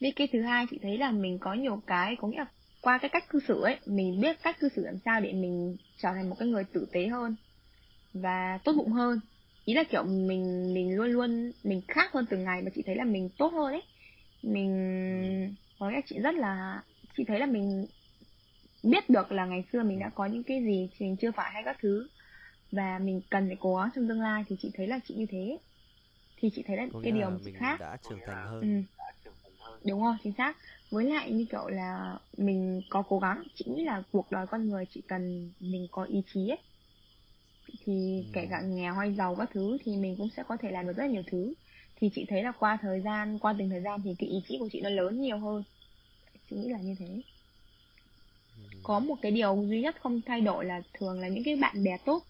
Vì 0.00 0.10
cái 0.16 0.28
thứ 0.32 0.42
hai 0.42 0.66
chị 0.70 0.78
thấy 0.82 0.98
là 0.98 1.10
mình 1.10 1.38
có 1.40 1.54
nhiều 1.54 1.82
cái 1.86 2.16
có 2.20 2.28
nghĩa 2.28 2.38
là 2.38 2.46
qua 2.86 2.98
cái 2.98 3.08
cách 3.08 3.24
cư 3.28 3.40
xử 3.48 3.62
ấy 3.62 3.78
mình 3.86 4.20
biết 4.20 4.36
cách 4.42 4.56
cư 4.60 4.68
xử 4.76 4.84
làm 4.84 4.98
sao 5.04 5.20
để 5.20 5.32
mình 5.32 5.76
trở 5.96 6.08
thành 6.14 6.30
một 6.30 6.36
cái 6.38 6.48
người 6.48 6.64
tử 6.64 6.86
tế 6.92 7.06
hơn 7.06 7.36
và 8.12 8.58
tốt 8.64 8.72
bụng 8.76 8.92
hơn. 8.92 9.20
Ý 9.64 9.74
là 9.74 9.84
kiểu 9.90 10.04
mình 10.04 10.74
mình 10.74 10.96
luôn 10.96 11.06
luôn 11.06 11.52
mình 11.64 11.80
khác 11.88 12.12
hơn 12.12 12.26
từng 12.30 12.44
ngày 12.44 12.62
mà 12.62 12.70
chị 12.74 12.82
thấy 12.86 12.96
là 12.96 13.04
mình 13.04 13.28
tốt 13.38 13.52
hơn 13.52 13.72
ấy. 13.72 13.82
Mình 14.42 15.56
có 15.78 15.88
nghĩa 15.88 15.96
là 15.96 16.02
chị 16.06 16.18
rất 16.20 16.34
là 16.34 16.82
chị 17.16 17.24
thấy 17.28 17.38
là 17.38 17.46
mình 17.46 17.86
biết 18.82 19.10
được 19.10 19.32
là 19.32 19.46
ngày 19.46 19.64
xưa 19.72 19.82
mình 19.82 19.98
đã 19.98 20.10
có 20.14 20.26
những 20.26 20.42
cái 20.42 20.64
gì 20.64 20.90
mình 21.00 21.16
chưa 21.20 21.30
phải 21.36 21.50
hay 21.52 21.62
các 21.64 21.76
thứ 21.82 22.08
và 22.72 22.98
mình 22.98 23.20
cần 23.30 23.46
phải 23.46 23.56
cố 23.60 23.76
gắng 23.76 23.88
trong 23.94 24.08
tương 24.08 24.20
lai 24.20 24.44
thì 24.48 24.56
chị 24.58 24.70
thấy 24.74 24.86
là 24.86 25.00
chị 25.08 25.14
như 25.14 25.26
thế. 25.30 25.58
Thì 26.36 26.50
chị 26.54 26.64
thấy 26.66 26.76
là 26.76 26.86
có 26.92 27.00
cái 27.02 27.12
điều 27.12 27.30
mình 27.30 27.54
khác. 27.54 27.80
đã 27.80 27.96
trưởng 28.08 28.18
thành 28.26 28.46
ừ. 28.60 28.68
Hơn 29.60 29.80
đúng 29.86 30.02
rồi 30.02 30.14
chính 30.24 30.32
xác 30.38 30.56
với 30.90 31.04
lại 31.04 31.32
như 31.32 31.46
kiểu 31.50 31.68
là 31.68 32.18
mình 32.36 32.82
có 32.88 33.02
cố 33.08 33.18
gắng 33.18 33.42
chị 33.54 33.64
nghĩ 33.68 33.84
là 33.84 34.02
cuộc 34.12 34.30
đời 34.30 34.46
con 34.50 34.68
người 34.68 34.84
chỉ 34.90 35.02
cần 35.08 35.52
mình 35.60 35.88
có 35.90 36.04
ý 36.04 36.22
chí 36.34 36.48
ấy 36.48 36.58
thì 37.86 38.24
kể 38.32 38.46
cả 38.50 38.60
nghèo 38.62 38.94
hay 38.94 39.14
giàu 39.14 39.36
các 39.36 39.50
thứ 39.54 39.78
thì 39.84 39.96
mình 39.96 40.16
cũng 40.18 40.28
sẽ 40.36 40.42
có 40.48 40.56
thể 40.62 40.70
làm 40.70 40.86
được 40.86 40.92
rất 40.96 41.10
nhiều 41.10 41.22
thứ. 41.26 41.54
Thì 41.96 42.10
chị 42.14 42.26
thấy 42.28 42.42
là 42.42 42.52
qua 42.52 42.78
thời 42.82 43.00
gian 43.00 43.38
qua 43.38 43.54
từng 43.58 43.70
thời 43.70 43.80
gian 43.82 44.00
thì 44.04 44.10
cái 44.18 44.28
ý 44.28 44.36
chí 44.48 44.56
của 44.58 44.68
chị 44.72 44.80
nó 44.80 44.90
lớn 44.90 45.20
nhiều 45.20 45.38
hơn. 45.38 45.62
Chị 46.50 46.56
nghĩ 46.56 46.68
là 46.68 46.78
như 46.82 46.94
thế. 46.98 47.22
Có 48.82 48.98
ừm. 48.98 49.08
một 49.08 49.16
cái 49.22 49.32
điều 49.32 49.66
duy 49.68 49.82
nhất 49.82 49.96
không 50.00 50.20
thay 50.26 50.40
đổi 50.40 50.64
là 50.64 50.82
thường 50.94 51.20
là 51.20 51.28
những 51.28 51.44
cái 51.44 51.56
bạn 51.56 51.84
bè 51.84 51.98
tốt. 52.06 52.22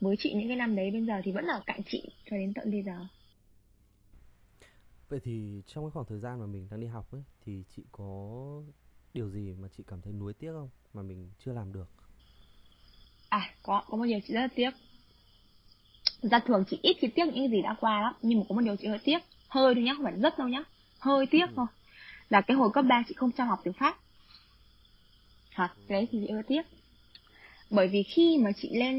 Với 0.00 0.16
chị 0.18 0.34
những 0.34 0.48
cái 0.48 0.56
năm 0.56 0.76
đấy 0.76 0.90
bây 0.90 1.04
giờ 1.06 1.20
thì 1.24 1.32
vẫn 1.32 1.46
ở 1.46 1.62
cạnh 1.66 1.80
chị 1.86 2.02
cho 2.30 2.36
đến 2.36 2.54
tận 2.54 2.70
bây 2.70 2.82
giờ 2.82 3.06
Vậy 5.10 5.20
thì 5.24 5.62
trong 5.66 5.84
cái 5.84 5.90
khoảng 5.90 6.06
thời 6.06 6.18
gian 6.18 6.40
mà 6.40 6.46
mình 6.46 6.68
đang 6.70 6.80
đi 6.80 6.86
học 6.86 7.12
ấy 7.12 7.22
thì 7.46 7.64
chị 7.76 7.82
có 7.92 8.62
điều 9.14 9.30
gì 9.30 9.54
mà 9.58 9.68
chị 9.76 9.84
cảm 9.86 10.00
thấy 10.00 10.12
nuối 10.12 10.32
tiếc 10.32 10.52
không? 10.52 10.68
Mà 10.94 11.02
mình 11.02 11.30
chưa 11.44 11.52
làm 11.52 11.72
được? 11.72 11.88
à 13.28 13.50
có 13.62 13.82
có 13.88 13.96
một 13.96 14.04
điều 14.04 14.20
chị 14.26 14.34
rất 14.34 14.40
là 14.40 14.48
tiếc. 14.54 14.70
Ra 16.22 16.38
thường 16.38 16.64
chị 16.70 16.78
ít 16.82 16.96
khi 17.00 17.08
tiếc 17.08 17.24
những 17.34 17.50
gì 17.50 17.62
đã 17.62 17.76
qua 17.80 18.00
lắm 18.00 18.14
nhưng 18.22 18.38
mà 18.38 18.44
có 18.48 18.54
một 18.54 18.60
điều 18.60 18.76
chị 18.76 18.86
hơi 18.86 18.98
tiếc. 19.04 19.18
Hơi 19.48 19.74
thôi 19.74 19.84
nhá 19.84 19.94
không 19.94 20.04
phải 20.04 20.20
rất 20.20 20.38
đâu 20.38 20.48
nhá. 20.48 20.62
Hơi 20.98 21.26
tiếc 21.26 21.46
ừ. 21.46 21.52
thôi. 21.56 21.66
Là 22.28 22.40
cái 22.40 22.56
hồi 22.56 22.70
cấp 22.74 22.84
3 22.88 23.02
chị 23.08 23.14
không 23.14 23.32
cho 23.32 23.44
học 23.44 23.60
tiếng 23.64 23.74
pháp. 23.74 23.98
Thật 25.54 25.68
cái 25.88 25.98
đấy 25.98 26.08
thì 26.12 26.18
chị 26.26 26.32
hơi 26.32 26.42
tiếc. 26.42 26.62
Bởi 27.70 27.88
vì 27.88 28.02
khi 28.02 28.38
mà 28.38 28.50
chị 28.52 28.68
lên 28.72 28.96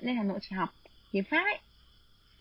lên 0.00 0.16
hà 0.16 0.22
nội 0.22 0.38
chị 0.42 0.56
học 0.56 0.68
tiếng 1.12 1.24
pháp 1.30 1.44
ấy 1.44 1.58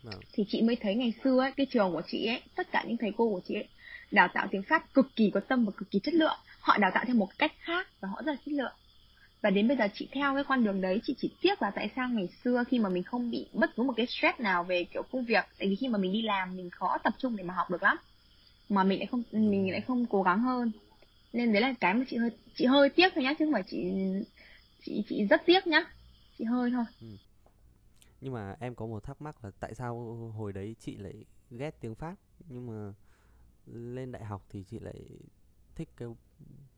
vâng. 0.04 0.22
thì 0.34 0.46
chị 0.48 0.62
mới 0.62 0.76
thấy 0.76 0.96
ngày 0.96 1.14
xưa 1.24 1.40
ấy, 1.40 1.52
cái 1.58 1.66
trường 1.70 1.92
của 1.92 2.02
chị 2.08 2.26
ấy 2.26 2.42
tất 2.56 2.72
cả 2.72 2.84
những 2.88 2.98
thầy 2.98 3.12
cô 3.18 3.30
của 3.30 3.42
chị 3.48 3.56
ấy 3.56 3.68
đào 4.12 4.28
tạo 4.34 4.48
tiếng 4.52 4.64
pháp 4.70 4.94
cực 4.94 5.16
kỳ 5.16 5.32
có 5.34 5.40
tâm 5.40 5.66
và 5.66 5.72
cực 5.78 5.92
kỳ 5.92 6.00
chất 6.00 6.14
lượng. 6.14 6.38
Họ 6.60 6.78
đào 6.78 6.92
tạo 6.94 7.04
theo 7.08 7.16
một 7.16 7.30
cách 7.38 7.52
khác 7.60 7.88
và 8.02 8.08
họ 8.08 8.22
rất 8.26 8.32
là 8.32 8.38
chất 8.46 8.54
lượng. 8.54 8.74
Và 9.42 9.50
đến 9.50 9.68
bây 9.68 9.78
giờ 9.78 9.88
chị 9.94 10.08
theo 10.12 10.36
cái 10.36 10.44
con 10.44 10.64
đường 10.64 10.82
đấy 10.82 11.02
chị 11.04 11.16
chỉ 11.18 11.32
tiếc 11.42 11.62
là 11.62 11.72
tại 11.76 11.90
sao 11.96 12.10
ngày 12.10 12.30
xưa 12.44 12.64
khi 12.68 12.80
mà 12.80 12.90
mình 12.90 13.04
không 13.04 13.32
bị 13.32 13.48
bất 13.54 13.76
cứ 13.76 13.84
một 13.84 13.94
cái 13.98 14.06
stress 14.06 14.40
nào 14.40 14.64
về 14.64 14.84
kiểu 14.94 15.04
công 15.12 15.26
việc 15.26 15.46
tại 15.60 15.68
vì 15.68 15.76
khi 15.76 15.88
mà 15.88 15.98
mình 15.98 16.14
đi 16.14 16.22
làm 16.22 16.56
mình 16.58 16.70
khó 16.70 16.98
tập 17.04 17.14
trung 17.18 17.36
để 17.36 17.44
mà 17.44 17.54
học 17.54 17.70
được 17.72 17.84
lắm 17.84 17.98
mà 18.70 18.84
mình 18.84 19.00
lại 19.00 19.08
không 19.12 19.24
mình 19.32 19.72
lại 19.72 19.82
không 19.82 20.06
cố 20.06 20.24
gắng 20.24 20.40
hơn. 20.40 20.72
Nên 21.34 21.54
đấy 21.54 21.62
là 21.62 21.74
cái 21.80 21.94
mà 21.94 22.06
chị 22.10 22.18
hơi 22.18 22.32
chị 22.56 22.66
hơi 22.66 22.90
tiếc 22.90 23.10
thôi 23.16 23.24
nhá 23.24 23.34
chứ 23.40 23.46
không 23.46 23.54
phải 23.54 23.64
chị 23.68 23.78
chị 24.86 25.04
chị 25.10 25.26
rất 25.30 25.42
tiếc 25.46 25.68
nhá. 25.68 25.86
Chị 26.38 26.46
hơi 26.46 26.72
thôi. 26.72 26.86
Ừ. 27.02 27.08
nhưng 28.24 28.34
mà 28.34 28.56
em 28.60 28.76
có 28.76 28.88
một 28.88 29.04
thắc 29.04 29.22
mắc 29.22 29.46
là 29.46 29.52
tại 29.60 29.76
sao 29.76 29.96
hồi 30.38 30.54
đấy 30.54 30.76
chị 30.80 30.98
lại 30.98 31.26
ghét 31.52 31.82
tiếng 31.82 31.96
pháp 31.96 32.16
nhưng 32.50 32.68
mà 32.68 32.94
lên 33.68 34.12
đại 34.12 34.26
học 34.26 34.46
thì 34.50 34.64
chị 34.64 34.80
lại 34.80 35.02
thích 35.76 35.90
cái 35.98 36.10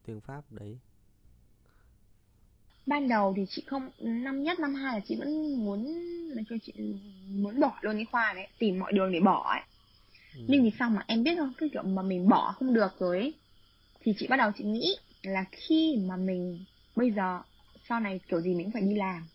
tiếng 0.06 0.22
pháp 0.22 0.52
đấy 0.52 0.80
ban 2.86 3.08
đầu 3.08 3.34
thì 3.38 3.46
chị 3.50 3.64
không 3.68 3.90
năm 4.00 4.44
nhất 4.44 4.60
năm 4.60 4.74
hai 4.76 4.94
là 5.00 5.06
chị 5.08 5.16
vẫn 5.20 5.56
muốn 5.66 5.86
là 6.30 6.44
cho 6.50 6.56
chị 6.62 6.74
muốn 7.30 7.60
bỏ 7.60 7.80
luôn 7.82 7.96
cái 7.96 8.06
khoa 8.12 8.34
đấy 8.36 8.48
tìm 8.60 8.80
mọi 8.80 8.92
đường 8.94 9.12
để 9.12 9.20
bỏ 9.20 9.52
ấy 9.54 9.62
ừ. 10.36 10.42
nhưng 10.48 10.64
vì 10.64 10.72
sao 10.80 10.90
mà 10.90 11.04
em 11.08 11.24
biết 11.24 11.36
không 11.40 11.54
cái 11.58 11.70
kiểu 11.74 11.84
mà 11.84 12.02
mình 12.04 12.30
bỏ 12.30 12.54
không 12.60 12.74
được 12.74 12.90
rồi 13.00 13.20
ấy, 13.20 13.42
thì 14.02 14.14
chị 14.18 14.28
bắt 14.30 14.38
đầu 14.38 14.52
chị 14.58 14.64
nghĩ 14.66 14.96
là 15.24 15.46
khi 15.52 15.98
mà 16.10 16.18
mình 16.18 16.66
bây 16.96 17.12
giờ 17.12 17.42
sau 17.90 18.00
này 18.00 18.22
kiểu 18.30 18.42
gì 18.42 18.56
mình 18.56 18.66
cũng 18.66 18.74
phải 18.74 18.82
đi 18.82 18.96
làm. 18.96 19.30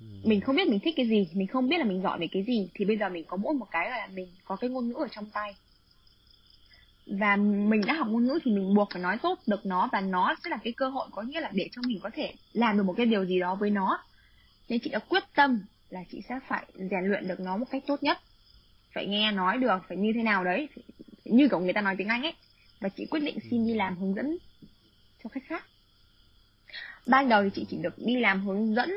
Mình 0.00 0.40
không 0.40 0.56
biết 0.56 0.68
mình 0.68 0.80
thích 0.80 0.94
cái 0.96 1.08
gì 1.08 1.28
mình 1.32 1.46
không 1.46 1.68
biết 1.68 1.78
là 1.78 1.84
mình 1.84 2.02
giỏi 2.02 2.18
về 2.18 2.26
cái 2.32 2.42
gì 2.42 2.68
thì 2.74 2.84
bây 2.84 2.96
giờ 2.96 3.08
mình 3.08 3.24
có 3.24 3.36
mỗi 3.36 3.54
một 3.54 3.66
cái 3.70 3.90
là 3.90 4.08
mình 4.14 4.28
có 4.44 4.56
cái 4.56 4.70
ngôn 4.70 4.88
ngữ 4.88 4.94
ở 4.94 5.08
trong 5.08 5.26
tay. 5.30 5.54
Và 7.06 7.36
mình 7.36 7.80
đã 7.86 7.94
học 7.94 8.06
ngôn 8.10 8.24
ngữ 8.24 8.38
thì 8.44 8.50
mình 8.50 8.74
buộc 8.74 8.88
phải 8.92 9.02
nói 9.02 9.18
tốt 9.22 9.38
được 9.46 9.66
nó 9.66 9.88
và 9.92 10.00
nó 10.00 10.34
sẽ 10.44 10.50
là 10.50 10.58
cái 10.64 10.72
cơ 10.72 10.88
hội 10.88 11.08
có 11.12 11.22
nghĩa 11.22 11.40
là 11.40 11.50
để 11.52 11.68
cho 11.72 11.82
mình 11.86 11.98
có 12.02 12.10
thể 12.14 12.34
làm 12.52 12.76
được 12.76 12.82
một 12.82 12.94
cái 12.96 13.06
điều 13.06 13.24
gì 13.24 13.40
đó 13.40 13.54
với 13.54 13.70
nó. 13.70 14.04
Nên 14.68 14.80
chị 14.80 14.90
đã 14.90 14.98
quyết 14.98 15.22
tâm 15.34 15.60
là 15.90 16.00
chị 16.12 16.22
sẽ 16.28 16.40
phải 16.48 16.66
rèn 16.74 17.04
luyện 17.04 17.28
được 17.28 17.40
nó 17.40 17.56
một 17.56 17.66
cách 17.70 17.82
tốt 17.86 18.02
nhất. 18.02 18.18
Phải 18.94 19.06
nghe 19.06 19.32
nói 19.32 19.58
được 19.58 19.78
phải 19.88 19.96
như 19.96 20.12
thế 20.14 20.22
nào 20.22 20.44
đấy 20.44 20.68
phải, 20.74 20.84
như 21.24 21.48
kiểu 21.48 21.60
người 21.60 21.72
ta 21.72 21.80
nói 21.80 21.94
tiếng 21.98 22.08
anh 22.08 22.22
ấy. 22.22 22.34
Và 22.80 22.88
chị 22.88 23.06
quyết 23.10 23.20
định 23.20 23.38
xin 23.50 23.66
đi 23.66 23.74
làm 23.74 23.96
hướng 23.96 24.14
dẫn 24.14 24.38
cho 25.24 25.28
khách 25.28 25.44
khác. 25.46 25.66
Ban 27.06 27.28
đầu 27.28 27.42
thì 27.42 27.50
chị 27.54 27.66
chỉ 27.70 27.76
được 27.82 27.94
đi 27.98 28.16
làm 28.16 28.46
hướng 28.46 28.74
dẫn 28.74 28.90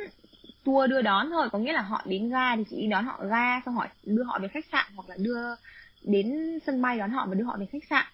tour 0.63 0.89
đưa 0.89 1.01
đón 1.01 1.29
thôi 1.29 1.49
có 1.51 1.59
nghĩa 1.59 1.73
là 1.73 1.81
họ 1.81 2.01
đến 2.05 2.29
ga 2.29 2.55
thì 2.55 2.63
chị 2.69 2.81
đi 2.81 2.87
đón 2.87 3.05
họ 3.05 3.23
ga 3.29 3.61
xong 3.65 3.75
hỏi 3.75 3.87
đưa 4.03 4.23
họ 4.23 4.39
về 4.41 4.47
khách 4.47 4.65
sạn 4.71 4.85
hoặc 4.95 5.09
là 5.09 5.15
đưa 5.19 5.55
đến 6.01 6.59
sân 6.65 6.81
bay 6.81 6.97
đón 6.97 7.11
họ 7.11 7.25
và 7.25 7.35
đưa 7.35 7.43
họ 7.43 7.57
về 7.59 7.65
khách 7.65 7.83
sạn. 7.89 8.05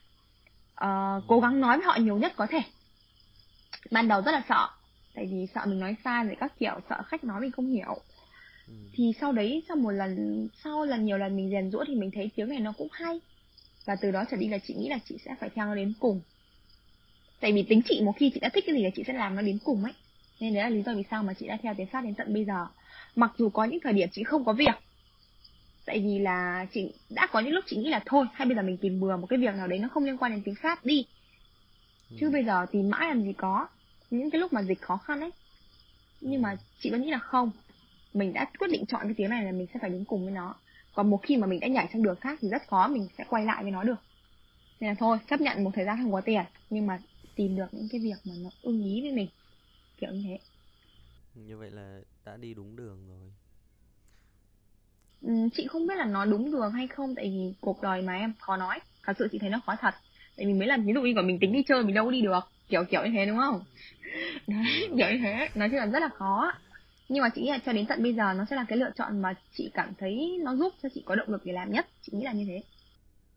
Uh, 0.85 1.23
cố 1.27 1.39
gắng 1.39 1.61
nói 1.61 1.77
với 1.77 1.85
họ 1.85 1.95
nhiều 1.95 2.17
nhất 2.17 2.33
có 2.35 2.47
thể. 2.47 2.59
Ban 3.91 4.07
đầu 4.07 4.21
rất 4.21 4.31
là 4.31 4.43
sợ 4.49 4.67
tại 5.17 5.25
vì 5.25 5.47
sợ 5.55 5.61
mình 5.65 5.79
nói 5.79 5.95
sai 6.03 6.25
rồi 6.25 6.35
các 6.39 6.53
kiểu 6.59 6.79
sợ 6.89 7.01
khách 7.07 7.23
nói 7.23 7.41
mình 7.41 7.51
không 7.51 7.67
hiểu. 7.67 7.97
Ừ. 8.67 8.73
thì 8.93 9.13
sau 9.21 9.31
đấy 9.31 9.63
sau 9.67 9.77
một 9.77 9.91
lần 9.91 10.47
sau 10.63 10.85
lần 10.85 11.05
nhiều 11.05 11.17
lần 11.17 11.35
mình 11.37 11.49
rèn 11.51 11.71
rũa 11.71 11.83
thì 11.87 11.95
mình 11.95 12.11
thấy 12.11 12.31
tiếng 12.35 12.49
này 12.49 12.59
nó 12.59 12.71
cũng 12.77 12.87
hay. 12.91 13.19
Và 13.85 13.95
từ 14.01 14.11
đó 14.11 14.23
trở 14.31 14.37
đi 14.37 14.47
là 14.47 14.57
chị 14.57 14.73
nghĩ 14.73 14.89
là 14.89 14.99
chị 15.09 15.17
sẽ 15.25 15.35
phải 15.39 15.49
theo 15.55 15.65
nó 15.65 15.75
đến 15.75 15.93
cùng. 15.99 16.21
Tại 17.39 17.51
vì 17.51 17.63
tính 17.63 17.81
chị 17.85 18.01
một 18.01 18.13
khi 18.17 18.31
chị 18.33 18.39
đã 18.39 18.49
thích 18.49 18.63
cái 18.67 18.75
gì 18.75 18.83
là 18.83 18.89
chị 18.95 19.03
sẽ 19.07 19.13
làm 19.13 19.35
nó 19.35 19.41
đến 19.41 19.57
cùng 19.63 19.83
ấy 19.83 19.93
nên 20.39 20.53
đấy 20.53 20.63
là 20.63 20.69
lý 20.69 20.83
do 20.83 20.93
vì 20.93 21.03
sao 21.11 21.23
mà 21.23 21.33
chị 21.33 21.47
đã 21.47 21.57
theo 21.63 21.73
tiếng 21.77 21.87
pháp 21.87 22.01
đến 22.01 22.15
tận 22.15 22.33
bây 22.33 22.45
giờ. 22.45 22.67
Mặc 23.15 23.31
dù 23.37 23.49
có 23.49 23.63
những 23.63 23.79
thời 23.83 23.93
điểm 23.93 24.09
chị 24.11 24.23
không 24.23 24.45
có 24.45 24.53
việc 24.53 24.75
tại 25.87 25.99
vì 25.99 26.19
là 26.19 26.65
chị 26.73 26.93
đã 27.09 27.27
có 27.31 27.39
những 27.39 27.53
lúc 27.53 27.65
chị 27.67 27.77
nghĩ 27.77 27.89
là 27.89 28.01
thôi 28.05 28.25
hay 28.33 28.47
bây 28.47 28.55
giờ 28.55 28.61
mình 28.61 28.77
tìm 28.77 28.99
bừa 28.99 29.17
một 29.17 29.27
cái 29.27 29.39
việc 29.39 29.55
nào 29.55 29.67
đấy 29.67 29.79
nó 29.79 29.87
không 29.87 30.03
liên 30.03 30.17
quan 30.17 30.31
đến 30.31 30.41
tiếng 30.45 30.55
pháp 30.55 30.85
đi. 30.85 31.05
Chứ 32.19 32.27
ừ. 32.27 32.31
bây 32.31 32.43
giờ 32.43 32.65
tìm 32.71 32.89
mãi 32.89 33.07
làm 33.07 33.23
gì 33.23 33.33
có. 33.33 33.67
Những 34.11 34.29
cái 34.29 34.41
lúc 34.41 34.53
mà 34.53 34.63
dịch 34.63 34.81
khó 34.81 34.97
khăn 34.97 35.19
ấy. 35.19 35.31
Nhưng 36.21 36.41
mà 36.41 36.55
chị 36.79 36.89
vẫn 36.89 37.01
nghĩ 37.01 37.11
là 37.11 37.17
không. 37.17 37.51
Mình 38.13 38.33
đã 38.33 38.45
quyết 38.59 38.67
định 38.71 38.85
chọn 38.85 39.01
cái 39.03 39.13
tiếng 39.17 39.29
này 39.29 39.43
là 39.43 39.51
mình 39.51 39.67
sẽ 39.73 39.79
phải 39.81 39.89
đứng 39.89 40.05
cùng 40.05 40.23
với 40.23 40.33
nó. 40.33 40.55
Còn 40.93 41.09
một 41.09 41.19
khi 41.23 41.37
mà 41.37 41.47
mình 41.47 41.59
đã 41.59 41.67
nhảy 41.67 41.87
sang 41.93 42.03
đường 42.03 42.15
khác 42.15 42.39
thì 42.41 42.49
rất 42.49 42.67
khó 42.67 42.87
mình 42.87 43.07
sẽ 43.17 43.23
quay 43.29 43.45
lại 43.45 43.63
với 43.63 43.71
nó 43.71 43.83
được. 43.83 43.99
Nên 44.79 44.89
là 44.89 44.95
thôi 44.99 45.17
chấp 45.29 45.41
nhận 45.41 45.63
một 45.63 45.71
thời 45.73 45.85
gian 45.85 45.97
không 46.03 46.11
có 46.11 46.21
tiền 46.21 46.43
nhưng 46.69 46.87
mà 46.87 46.99
tìm 47.35 47.55
được 47.55 47.67
những 47.71 47.87
cái 47.91 48.01
việc 48.01 48.17
mà 48.25 48.33
nó 48.43 48.49
ưng 48.61 48.83
ý 48.83 49.01
với 49.01 49.11
mình 49.11 49.27
kiểu 49.97 50.09
như 50.11 50.21
thế. 50.25 50.39
Như 51.35 51.57
vậy 51.57 51.71
là 51.71 52.01
đã 52.25 52.37
đi 52.37 52.53
đúng 52.53 52.75
đường 52.75 53.07
rồi. 53.07 53.31
Ừ, 55.21 55.29
chị 55.53 55.67
không 55.67 55.87
biết 55.87 55.95
là 55.97 56.05
nó 56.05 56.25
đúng 56.25 56.51
đường 56.51 56.71
hay 56.71 56.87
không 56.87 57.15
tại 57.15 57.25
vì 57.25 57.53
cuộc 57.61 57.81
đời 57.81 58.01
mà 58.01 58.13
em 58.13 58.33
khó 58.39 58.57
nói. 58.57 58.79
Thật 59.03 59.13
sự 59.19 59.27
chị 59.31 59.39
thấy 59.39 59.49
nó 59.49 59.61
khó 59.65 59.75
thật. 59.79 59.93
Tại 60.37 60.45
vì 60.45 60.53
mới 60.53 60.67
làm 60.67 60.85
ví 60.85 60.93
dụ 60.93 61.01
như 61.01 61.13
của 61.15 61.21
mình 61.21 61.37
tính 61.41 61.53
đi 61.53 61.63
chơi 61.67 61.83
mình 61.83 61.95
đâu 61.95 62.05
có 62.05 62.11
đi 62.11 62.21
được. 62.21 62.39
Kiểu 62.67 62.83
kiểu 62.91 63.01
như 63.05 63.11
thế 63.13 63.25
đúng 63.25 63.37
không? 63.37 63.59
Đấy 64.47 64.65
kiểu 64.97 65.07
như 65.11 65.19
thế. 65.23 65.49
Nói 65.55 65.69
chung 65.69 65.77
là 65.79 65.85
rất 65.85 65.99
là 65.99 66.09
khó. 66.19 66.51
Nhưng 67.09 67.21
mà 67.23 67.29
chị 67.35 67.41
nghĩ 67.41 67.51
là 67.51 67.59
cho 67.65 67.73
đến 67.73 67.85
tận 67.89 68.03
bây 68.03 68.13
giờ 68.13 68.33
nó 68.33 68.45
sẽ 68.49 68.55
là 68.55 68.65
cái 68.67 68.77
lựa 68.77 68.91
chọn 68.95 69.21
mà 69.21 69.33
chị 69.51 69.71
cảm 69.73 69.93
thấy 69.99 70.37
nó 70.43 70.55
giúp 70.55 70.73
cho 70.83 70.89
chị 70.93 71.03
có 71.05 71.15
động 71.15 71.29
lực 71.29 71.41
để 71.45 71.53
làm 71.53 71.71
nhất. 71.71 71.87
Chị 72.01 72.11
nghĩ 72.15 72.25
là 72.25 72.33
như 72.33 72.45
thế. 72.47 72.63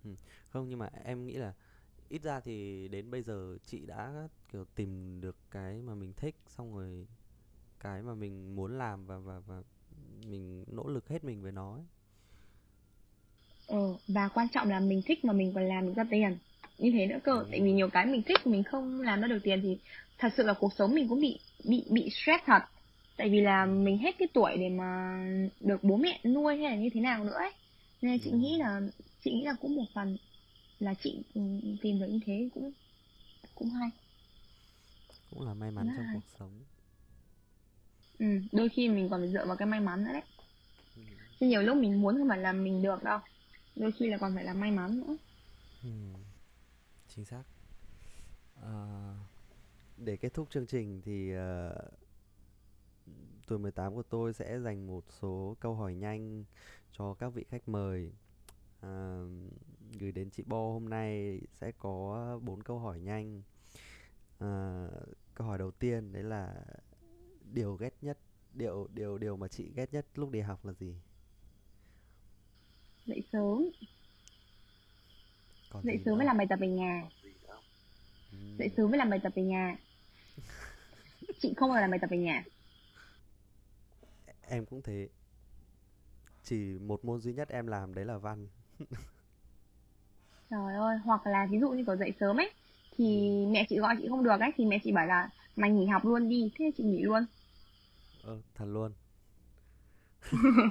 Ừ. 0.05 0.11
không 0.49 0.69
nhưng 0.69 0.79
mà 0.79 0.89
em 1.05 1.27
nghĩ 1.27 1.35
là 1.37 1.53
ít 2.11 2.23
ra 2.23 2.41
thì 2.41 2.89
đến 2.89 3.11
bây 3.13 3.23
giờ 3.23 3.59
chị 3.67 3.87
đã 3.87 4.29
kiểu 4.53 4.67
tìm 4.77 5.21
được 5.23 5.37
cái 5.53 5.83
mà 5.83 5.95
mình 5.97 6.15
thích 6.17 6.37
xong 6.49 6.75
rồi 6.77 7.09
cái 7.81 8.03
mà 8.03 8.15
mình 8.15 8.57
muốn 8.57 8.79
làm 8.79 9.07
và 9.07 9.19
và 9.19 9.41
và 9.41 9.63
mình 10.27 10.65
nỗ 10.69 10.89
lực 10.89 11.09
hết 11.09 11.25
mình 11.25 11.43
với 11.43 11.53
nó 11.53 11.75
ấy. 11.75 11.85
Ừ, 13.67 13.77
và 14.09 14.29
quan 14.35 14.47
trọng 14.53 14.69
là 14.71 14.81
mình 14.81 15.03
thích 15.07 15.25
mà 15.25 15.33
mình 15.33 15.53
còn 15.55 15.65
làm 15.69 15.87
được 15.87 15.93
ra 15.97 16.05
tiền 16.11 16.39
như 16.79 16.91
thế 16.95 17.07
nữa 17.07 17.19
cơ 17.25 17.33
ừ. 17.33 17.45
tại 17.51 17.61
vì 17.61 17.73
nhiều 17.73 17.89
cái 17.93 18.07
mình 18.07 18.23
thích 18.27 18.47
mình 18.47 18.63
không 18.65 19.01
làm 19.01 19.21
ra 19.21 19.29
được 19.29 19.39
tiền 19.45 19.61
thì 19.63 19.79
thật 20.19 20.29
sự 20.37 20.43
là 20.43 20.55
cuộc 20.61 20.73
sống 20.73 20.95
mình 20.95 21.09
cũng 21.09 21.21
bị 21.21 21.41
bị 21.65 21.85
bị 21.91 22.11
stress 22.11 22.45
thật 22.47 22.63
tại 23.17 23.29
vì 23.31 23.41
là 23.41 23.67
mình 23.67 23.99
hết 23.99 24.15
cái 24.19 24.29
tuổi 24.35 24.57
để 24.59 24.69
mà 24.69 25.19
được 25.61 25.85
bố 25.85 25.97
mẹ 25.97 26.21
nuôi 26.25 26.57
hay 26.57 26.71
là 26.71 26.77
như 26.77 26.89
thế 26.95 27.01
nào 27.01 27.25
nữa 27.25 27.35
ấy 27.39 27.51
nên 28.03 28.19
chị 28.21 28.31
ừ. 28.31 28.37
nghĩ 28.37 28.57
là 28.59 28.81
chị 29.25 29.31
nghĩ 29.33 29.45
là 29.45 29.53
cũng 29.61 29.75
một 29.77 29.85
phần 29.95 30.17
là 30.81 30.95
chị 30.95 31.23
ừ, 31.35 31.41
tìm 31.83 32.01
được 32.01 32.07
như 32.07 32.19
thế 32.27 32.49
cũng 32.55 32.73
cũng 33.55 33.71
hay 33.71 33.91
cũng 35.31 35.47
là 35.47 35.55
may 35.55 35.71
mắn 35.71 35.87
Rất 35.87 35.93
trong 35.97 36.07
hay. 36.07 36.15
cuộc 36.15 36.39
sống 36.39 36.51
ừ, 38.19 38.27
đôi 38.53 38.69
khi 38.69 38.89
mình 38.89 39.09
còn 39.11 39.21
phải 39.21 39.33
dựa 39.33 39.47
vào 39.47 39.57
cái 39.57 39.67
may 39.67 39.81
mắn 39.81 40.05
nữa 40.05 40.13
đấy 40.13 40.23
ừ. 40.97 41.03
chứ 41.41 41.47
nhiều 41.47 41.63
lúc 41.63 41.77
mình 41.77 42.03
muốn 42.03 42.19
không 42.19 42.29
phải 42.29 42.39
là 42.39 42.53
mình 42.53 42.83
được 42.83 43.03
đâu 43.03 43.19
đôi 43.77 43.93
khi 43.93 44.09
là 44.09 44.19
còn 44.19 44.35
phải 44.35 44.45
là 44.45 44.55
may 44.55 44.71
mắn 44.71 45.01
nữa 45.01 45.17
ừ. 45.83 45.91
chính 47.09 47.25
xác 47.25 47.43
à, 48.63 48.75
để 49.97 50.17
kết 50.17 50.35
thúc 50.35 50.51
chương 50.51 50.67
trình 50.67 51.03
thì 51.05 51.33
uh, 51.37 51.41
tuổi 53.47 53.59
18 53.59 53.95
của 53.95 54.03
tôi 54.03 54.33
sẽ 54.33 54.61
dành 54.61 54.87
một 54.87 55.05
số 55.21 55.57
câu 55.61 55.75
hỏi 55.75 55.95
nhanh 55.95 56.45
cho 56.93 57.15
các 57.15 57.29
vị 57.29 57.45
khách 57.51 57.69
mời 57.69 58.13
à, 58.81 59.21
gửi 59.99 60.13
đến 60.13 60.31
chị 60.31 60.43
Bo 60.47 60.73
hôm 60.73 60.89
nay 60.89 61.41
sẽ 61.53 61.73
có 61.79 62.41
bốn 62.43 62.63
câu 62.63 62.79
hỏi 62.79 63.01
nhanh. 63.01 63.43
À, 64.39 64.87
câu 65.35 65.47
hỏi 65.47 65.59
đầu 65.59 65.71
tiên 65.71 66.13
đấy 66.13 66.23
là 66.23 66.65
điều 67.53 67.75
ghét 67.75 67.95
nhất 68.03 68.19
điều 68.55 68.89
điều 68.95 69.19
điều 69.19 69.37
mà 69.37 69.49
chị 69.49 69.73
ghét 69.75 69.93
nhất 69.93 70.07
lúc 70.15 70.31
đi 70.31 70.41
học 70.41 70.65
là 70.65 70.73
gì? 70.73 70.95
Dậy 73.07 73.23
sớm. 73.33 73.71
Còn 75.71 75.85
dậy 75.85 76.01
sớm 76.05 76.19
mới 76.19 76.27
làm 76.27 76.37
bài 76.37 76.47
tập 76.51 76.59
về 76.61 76.69
nhà. 76.69 77.09
Uhm. 78.37 78.57
dậy 78.59 78.71
sớm 78.77 78.91
mới 78.91 78.99
làm 78.99 79.11
bài 79.11 79.21
tập 79.23 79.33
về 79.37 79.43
nhà. 79.43 79.77
Chị 81.41 81.55
không 81.57 81.71
bao 81.71 81.81
làm 81.81 81.91
bài 81.91 81.99
tập 82.01 82.11
về 82.11 82.19
nhà. 82.19 82.45
Em 84.41 84.67
cũng 84.67 84.83
thế. 84.83 85.09
Chỉ 86.45 86.79
một 86.79 87.05
môn 87.05 87.21
duy 87.21 87.33
nhất 87.33 87.49
em 87.49 87.67
làm 87.67 87.95
đấy 87.95 88.05
là 88.05 88.19
văn 88.19 88.49
trời 90.51 90.75
ơi 90.75 90.99
hoặc 91.05 91.27
là 91.27 91.47
ví 91.51 91.59
dụ 91.61 91.71
như 91.71 91.85
kiểu 91.87 91.97
dậy 91.97 92.13
sớm 92.21 92.41
ấy 92.41 92.51
thì 92.99 93.29
ừ. 93.45 93.51
mẹ 93.53 93.67
chị 93.69 93.79
gọi 93.79 93.97
chị 93.99 94.07
không 94.09 94.25
được 94.25 94.41
ấy 94.41 94.51
thì 94.57 94.65
mẹ 94.65 94.79
chị 94.85 94.93
bảo 94.93 95.07
là 95.07 95.31
mày 95.57 95.71
nghỉ 95.71 95.87
học 95.87 96.05
luôn 96.05 96.29
đi 96.29 96.51
thế 96.59 96.71
chị 96.77 96.85
nghỉ 96.85 97.03
luôn. 97.03 97.27
Ờ 98.23 98.41
thật 98.55 98.65
luôn. 98.69 98.93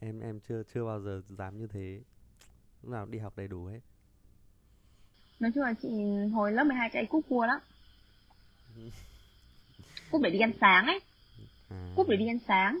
Em 0.00 0.20
em 0.20 0.40
chưa 0.48 0.62
chưa 0.74 0.84
bao 0.84 1.00
giờ 1.00 1.22
dám 1.28 1.58
như 1.58 1.66
thế. 1.66 2.00
Lúc 2.82 2.92
nào 2.92 3.06
đi 3.06 3.18
học 3.18 3.36
đầy 3.36 3.48
đủ 3.48 3.64
hết 3.64 3.80
nói 5.40 5.50
chung 5.54 5.64
là 5.64 5.74
chị 5.82 5.88
hồi 6.34 6.52
lớp 6.52 6.64
12 6.64 6.90
chạy 6.92 7.06
cúp 7.06 7.24
cua 7.28 7.46
lắm. 7.46 7.60
Cúp 10.10 10.22
để 10.22 10.30
đi 10.30 10.38
ăn 10.38 10.52
sáng 10.60 10.86
ấy. 10.86 11.00
À, 11.70 11.92
cúp 11.96 12.08
để 12.08 12.16
đi 12.16 12.26
ăn 12.26 12.38
sáng. 12.48 12.80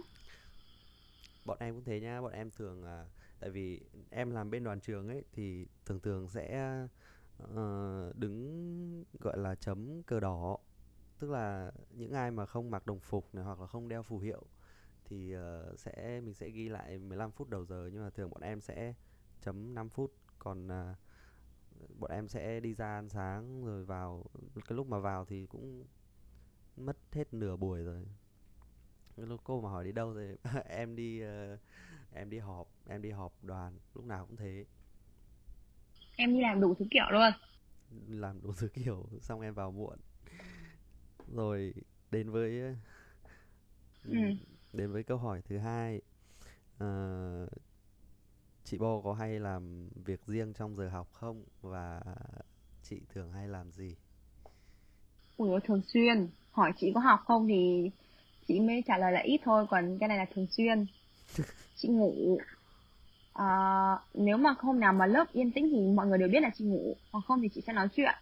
Bọn 1.44 1.56
em 1.60 1.74
cũng 1.74 1.84
thế 1.84 2.00
nhá 2.00 2.20
bọn 2.20 2.32
em 2.32 2.50
thường 2.58 2.84
à, 2.84 3.04
tại 3.40 3.50
vì 3.50 3.80
em 4.10 4.30
làm 4.30 4.50
bên 4.50 4.64
đoàn 4.64 4.80
trường 4.80 5.08
ấy 5.08 5.24
thì 5.32 5.66
thường 5.86 6.00
thường 6.00 6.28
sẽ 6.28 6.78
uh, 7.42 8.16
đứng 8.16 9.04
gọi 9.20 9.38
là 9.38 9.54
chấm 9.54 10.02
cờ 10.02 10.20
đỏ. 10.20 10.56
Tức 11.18 11.30
là 11.30 11.72
những 11.90 12.12
ai 12.12 12.30
mà 12.30 12.46
không 12.46 12.70
mặc 12.70 12.86
đồng 12.86 13.00
phục 13.00 13.34
này 13.34 13.44
hoặc 13.44 13.60
là 13.60 13.66
không 13.66 13.88
đeo 13.88 14.02
phù 14.02 14.18
hiệu 14.18 14.42
thì 15.04 15.36
uh, 15.36 15.78
sẽ 15.78 16.20
mình 16.20 16.34
sẽ 16.34 16.50
ghi 16.50 16.68
lại 16.68 16.98
15 16.98 17.30
phút 17.30 17.48
đầu 17.48 17.64
giờ. 17.64 17.90
Nhưng 17.92 18.02
mà 18.02 18.10
thường 18.10 18.30
bọn 18.30 18.40
em 18.42 18.60
sẽ 18.60 18.94
chấm 19.40 19.74
5 19.74 19.88
phút. 19.88 20.12
Còn 20.38 20.66
uh, 20.66 20.96
bọn 21.98 22.10
em 22.10 22.28
sẽ 22.28 22.60
đi 22.60 22.74
ra 22.74 22.86
ăn 22.86 23.08
sáng 23.08 23.64
rồi 23.64 23.84
vào 23.84 24.24
cái 24.54 24.76
lúc 24.76 24.86
mà 24.86 24.98
vào 24.98 25.24
thì 25.24 25.46
cũng 25.46 25.84
mất 26.76 26.96
hết 27.12 27.34
nửa 27.34 27.56
buổi 27.56 27.82
rồi 27.82 28.06
lúc 29.26 29.40
cô 29.44 29.60
mà 29.60 29.68
hỏi 29.70 29.84
đi 29.84 29.92
đâu 29.92 30.14
thì 30.14 30.50
em 30.68 30.96
đi 30.96 31.20
ờ, 31.20 31.58
em 32.14 32.30
đi 32.30 32.38
họp 32.38 32.68
em 32.88 33.02
đi 33.02 33.10
họp 33.10 33.32
đoàn 33.42 33.78
lúc 33.94 34.04
nào 34.04 34.26
cũng 34.26 34.36
thế. 34.36 34.64
Em 36.16 36.34
đi 36.34 36.40
làm 36.40 36.60
đủ 36.60 36.74
thứ 36.78 36.84
kiểu 36.90 37.04
luôn. 37.10 37.32
Làm 38.08 38.42
đủ 38.42 38.52
thứ 38.58 38.68
kiểu 38.68 39.06
xong 39.20 39.40
em 39.40 39.54
vào 39.54 39.70
muộn. 39.70 39.98
Rồi 41.34 41.74
đến 42.10 42.30
với 42.30 42.60
ờ, 42.60 42.74
ừ. 44.04 44.18
đến 44.72 44.92
với 44.92 45.02
câu 45.02 45.18
hỏi 45.18 45.42
thứ 45.48 45.58
hai. 45.58 46.00
Ờ, 46.78 47.46
chị 48.64 48.78
Bo 48.78 49.00
có 49.00 49.12
hay 49.14 49.40
làm 49.40 49.88
việc 50.04 50.20
riêng 50.26 50.52
trong 50.54 50.76
giờ 50.76 50.88
học 50.88 51.08
không? 51.12 51.44
Và 51.62 52.00
chị 52.82 53.00
thường 53.08 53.32
hay 53.32 53.48
làm 53.48 53.72
gì? 53.72 53.96
Dồi, 55.38 55.60
thường 55.64 55.80
xuyên. 55.86 56.28
Hỏi 56.50 56.72
chị 56.76 56.92
có 56.94 57.00
học 57.00 57.20
không 57.26 57.48
thì 57.48 57.90
chị 58.48 58.60
mới 58.60 58.82
trả 58.86 58.98
lời 58.98 59.12
là 59.12 59.20
ít 59.20 59.40
thôi 59.44 59.66
còn 59.70 59.98
cái 59.98 60.08
này 60.08 60.18
là 60.18 60.26
thường 60.34 60.46
xuyên. 60.50 60.86
Chị 61.76 61.88
ngủ. 61.88 62.38
À, 63.32 63.46
nếu 64.14 64.36
mà 64.36 64.54
hôm 64.58 64.80
nào 64.80 64.92
mà 64.92 65.06
lớp 65.06 65.32
yên 65.32 65.50
tĩnh 65.50 65.68
thì 65.72 65.80
mọi 65.80 66.06
người 66.06 66.18
đều 66.18 66.28
biết 66.28 66.40
là 66.40 66.50
chị 66.54 66.64
ngủ. 66.64 66.96
Hoặc 67.12 67.24
không 67.26 67.42
thì 67.42 67.48
chị 67.54 67.60
sẽ 67.66 67.72
nói 67.72 67.88
chuyện. 67.96 68.14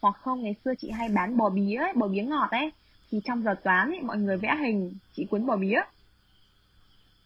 Hoặc 0.00 0.16
không 0.22 0.42
ngày 0.42 0.54
xưa 0.64 0.74
chị 0.78 0.90
hay 0.90 1.08
bán 1.08 1.36
bò 1.36 1.50
bía 1.50 1.76
ấy, 1.76 1.92
bò 1.94 2.08
bía 2.08 2.22
ngọt 2.22 2.48
ấy. 2.50 2.72
Thì 3.10 3.20
trong 3.24 3.42
giờ 3.42 3.54
toán 3.64 3.90
ấy 3.90 4.00
mọi 4.00 4.18
người 4.18 4.36
vẽ 4.36 4.56
hình 4.62 4.98
chị 5.12 5.26
cuốn 5.30 5.46
bò 5.46 5.56
bía. 5.56 5.80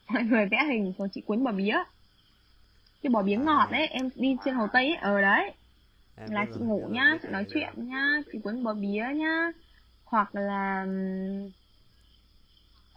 Mọi 0.09 0.23
người 0.23 0.47
vẽ 0.47 0.65
hình 0.69 0.93
rồi 0.99 1.09
chị 1.13 1.21
cuốn 1.21 1.45
bò 1.45 1.53
bía. 1.53 1.77
Cái 3.03 3.11
bò 3.11 3.23
bía 3.23 3.37
ngọt 3.37 3.69
à 3.71 3.79
ấy 3.79 3.87
em 3.87 4.11
đi 4.15 4.37
trên 4.45 4.55
Hồ 4.55 4.67
Tây 4.73 4.87
ấy 4.87 4.97
ở 4.97 5.21
đấy. 5.21 5.53
Em 6.17 6.31
là 6.31 6.47
chị 6.55 6.61
ngủ 6.61 6.89
nhá 6.91 7.19
chị 7.23 7.29
nói 7.29 7.45
chuyện 7.55 7.69
nhá 7.77 8.23
chị 8.33 8.39
cuốn 8.45 8.65
bò 8.65 8.75
bía 8.75 9.05
nhá. 9.15 9.51
Hoặc 10.05 10.35
là 10.35 10.87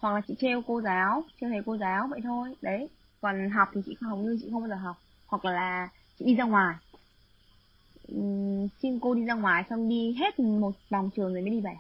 hoặc 0.02 0.14
là 0.14 0.22
chị 0.28 0.36
trêu 0.40 0.62
cô 0.68 0.82
giáo 0.82 1.24
trêu 1.42 1.50
thầy 1.50 1.62
cô 1.66 1.78
giáo 1.78 2.08
vậy 2.12 2.20
thôi. 2.24 2.56
Đấy. 2.62 2.90
Còn 3.22 3.50
học 3.50 3.68
thì 3.76 3.82
chị 3.86 3.96
không 4.00 4.10
hầu 4.10 4.20
như 4.20 4.38
chị 4.42 4.50
không 4.52 4.62
bao 4.62 4.70
giờ 4.70 4.76
học. 4.76 4.96
Hoặc 5.28 5.46
là 5.46 5.90
chị 6.20 6.26
đi 6.26 6.36
ra 6.36 6.44
ngoài. 6.44 6.76
Ừm, 8.08 8.68
xin 8.82 9.00
cô 9.02 9.14
đi 9.14 9.26
ra 9.26 9.34
ngoài 9.34 9.64
xong 9.70 9.90
đi 9.90 10.14
hết 10.20 10.40
một 10.40 10.72
vòng 10.90 11.10
trường 11.16 11.34
rồi 11.34 11.42
mới 11.42 11.52
đi 11.52 11.62
về. 11.62 11.74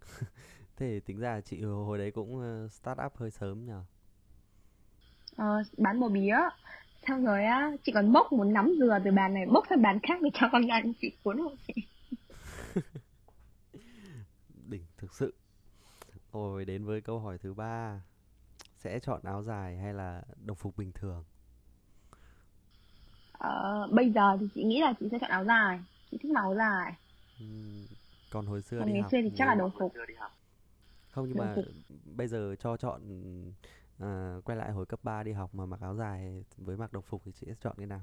Thế 0.76 0.86
thì 0.88 1.00
tính 1.00 1.18
ra 1.18 1.40
chị 1.40 1.62
hồi 1.62 1.98
đấy 1.98 2.10
cũng 2.10 2.40
ờ, 2.40 2.68
start 2.68 2.98
up 3.06 3.16
hơi 3.16 3.30
sớm 3.30 3.64
nhờ. 3.66 3.84
Ờ, 5.36 5.62
bán 5.78 6.00
bò 6.00 6.08
bía. 6.08 6.36
Xong 7.06 7.24
rồi 7.24 7.44
á 7.44 7.70
chị 7.84 7.92
còn 7.94 8.12
bốc 8.12 8.32
một 8.32 8.44
nắm 8.44 8.74
dừa 8.78 8.98
từ 9.04 9.10
bàn 9.10 9.34
này 9.34 9.46
bốc 9.46 9.64
sang 9.70 9.82
bàn 9.82 9.98
khác 10.02 10.22
để 10.22 10.30
cho 10.34 10.48
con 10.52 10.66
gái 10.66 10.82
chị 11.00 11.16
cuốn 11.22 11.38
hộ 11.38 11.56
chị. 11.66 11.74
Đỉnh 14.68 14.84
thực 14.96 15.14
sự 15.14 15.34
rồi 16.34 16.64
đến 16.64 16.84
với 16.84 17.00
câu 17.00 17.18
hỏi 17.20 17.38
thứ 17.38 17.54
ba. 17.54 18.02
Sẽ 18.76 19.00
chọn 19.00 19.22
áo 19.24 19.42
dài 19.42 19.78
hay 19.78 19.94
là 19.94 20.22
đồng 20.46 20.56
phục 20.56 20.76
bình 20.78 20.92
thường? 20.92 21.24
Ờ, 23.32 23.88
bây 23.92 24.12
giờ 24.12 24.36
thì 24.40 24.46
chị 24.54 24.64
nghĩ 24.64 24.80
là 24.80 24.92
chị 25.00 25.06
sẽ 25.12 25.18
chọn 25.20 25.30
áo 25.30 25.44
dài. 25.44 25.78
Chị 26.10 26.18
thích 26.22 26.32
áo 26.36 26.54
dài. 26.58 26.92
Ừm, 27.40 27.86
còn 28.30 28.46
hồi 28.46 28.62
xưa 28.62 28.84
còn 28.84 28.84
đi 28.84 28.94
ngày 28.94 29.02
học 29.02 29.12
xưa 29.12 29.18
thì 29.22 29.30
chắc 29.36 29.48
là 29.48 29.54
đồng 29.54 29.70
phục. 29.78 29.92
Không 31.10 31.28
nhưng 31.28 31.38
đồng 31.38 31.48
mà 31.48 31.54
phục. 31.54 31.66
bây 32.16 32.28
giờ 32.28 32.54
cho 32.58 32.76
chọn 32.76 33.02
à, 33.98 34.36
quay 34.44 34.58
lại 34.58 34.72
hồi 34.72 34.86
cấp 34.86 35.00
3 35.02 35.22
đi 35.22 35.32
học 35.32 35.54
mà 35.54 35.66
mặc 35.66 35.80
áo 35.80 35.94
dài 35.96 36.44
với 36.56 36.76
mặc 36.76 36.92
đồng 36.92 37.02
phục 37.02 37.22
thì 37.24 37.32
chị 37.32 37.46
sẽ 37.46 37.54
chọn 37.60 37.74
cái 37.78 37.86
nào? 37.86 38.00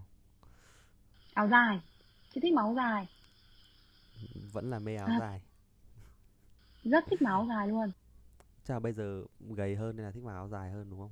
Áo 1.35 1.47
dài. 1.47 1.79
Chị 2.29 2.39
thích 2.43 2.53
mặc 2.53 2.61
áo 2.61 2.73
dài. 2.77 3.07
Vẫn 4.53 4.69
là 4.69 4.79
mê 4.79 4.95
áo 4.95 5.13
à, 5.13 5.13
dài. 5.13 5.41
Rất 6.83 7.03
thích 7.09 7.19
áo 7.25 7.45
dài 7.49 7.67
luôn 7.67 7.91
chắc 8.71 8.75
là 8.75 8.79
bây 8.79 8.93
giờ 8.93 9.23
gầy 9.39 9.75
hơn 9.75 9.95
nên 9.95 10.05
là 10.05 10.11
thích 10.11 10.23
mặc 10.23 10.33
áo 10.33 10.47
dài 10.47 10.71
hơn 10.71 10.89
đúng 10.89 10.99
không? 10.99 11.11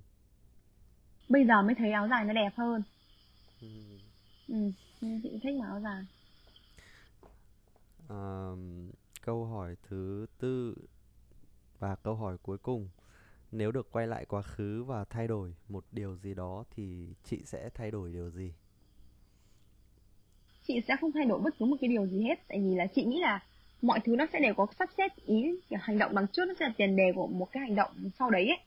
Bây 1.29 1.45
giờ 1.45 1.61
mới 1.61 1.75
thấy 1.75 1.91
áo 1.91 2.07
dài 2.07 2.25
nó 2.25 2.33
đẹp 2.33 2.53
hơn. 2.55 2.83
Ừ 3.61 4.71
nên 5.01 5.21
chị 5.23 5.29
thích 5.43 5.55
mặc 5.59 5.67
áo 5.67 5.79
dài. 5.83 6.03
Ờm, 8.07 8.91
câu 9.21 9.45
hỏi 9.45 9.75
thứ 9.83 10.25
tư 10.39 10.75
và 11.79 11.95
câu 11.95 12.15
hỏi 12.15 12.37
cuối 12.43 12.57
cùng. 12.57 12.89
Nếu 13.51 13.71
được 13.71 13.91
quay 13.91 14.07
lại 14.07 14.25
quá 14.25 14.41
khứ 14.41 14.83
và 14.83 15.05
thay 15.05 15.27
đổi 15.27 15.53
một 15.69 15.85
điều 15.91 16.15
gì 16.15 16.33
đó 16.33 16.63
thì 16.71 17.13
chị 17.23 17.41
sẽ 17.45 17.69
thay 17.73 17.91
đổi 17.91 18.11
điều 18.11 18.29
gì? 18.29 18.53
Chị 20.67 20.81
sẽ 20.87 20.95
không 21.01 21.11
thay 21.11 21.25
đổi 21.25 21.39
bất 21.39 21.53
cứ 21.59 21.65
một 21.65 21.77
cái 21.81 21.89
điều 21.89 22.07
gì 22.07 22.23
hết 22.23 22.35
tại 22.47 22.59
vì 22.59 22.75
là 22.75 22.87
chị 22.95 23.05
nghĩ 23.05 23.19
là 23.21 23.39
mọi 23.81 23.99
thứ 24.05 24.15
nó 24.15 24.25
sẽ 24.33 24.39
đều 24.39 24.53
có 24.53 24.67
sắp 24.79 24.89
xếp 24.97 25.11
ý 25.25 25.35
kiểu 25.69 25.79
hành 25.81 25.97
động 25.97 26.15
đằng 26.15 26.27
trước 26.33 26.45
nó 26.47 26.53
sẽ 26.59 26.65
là 26.65 26.73
tiền 26.77 26.95
đề 26.95 27.11
của 27.15 27.27
một 27.27 27.47
cái 27.51 27.61
hành 27.61 27.75
động 27.75 27.91
sau 28.19 28.29
đấy 28.29 28.47
ấy. 28.47 28.57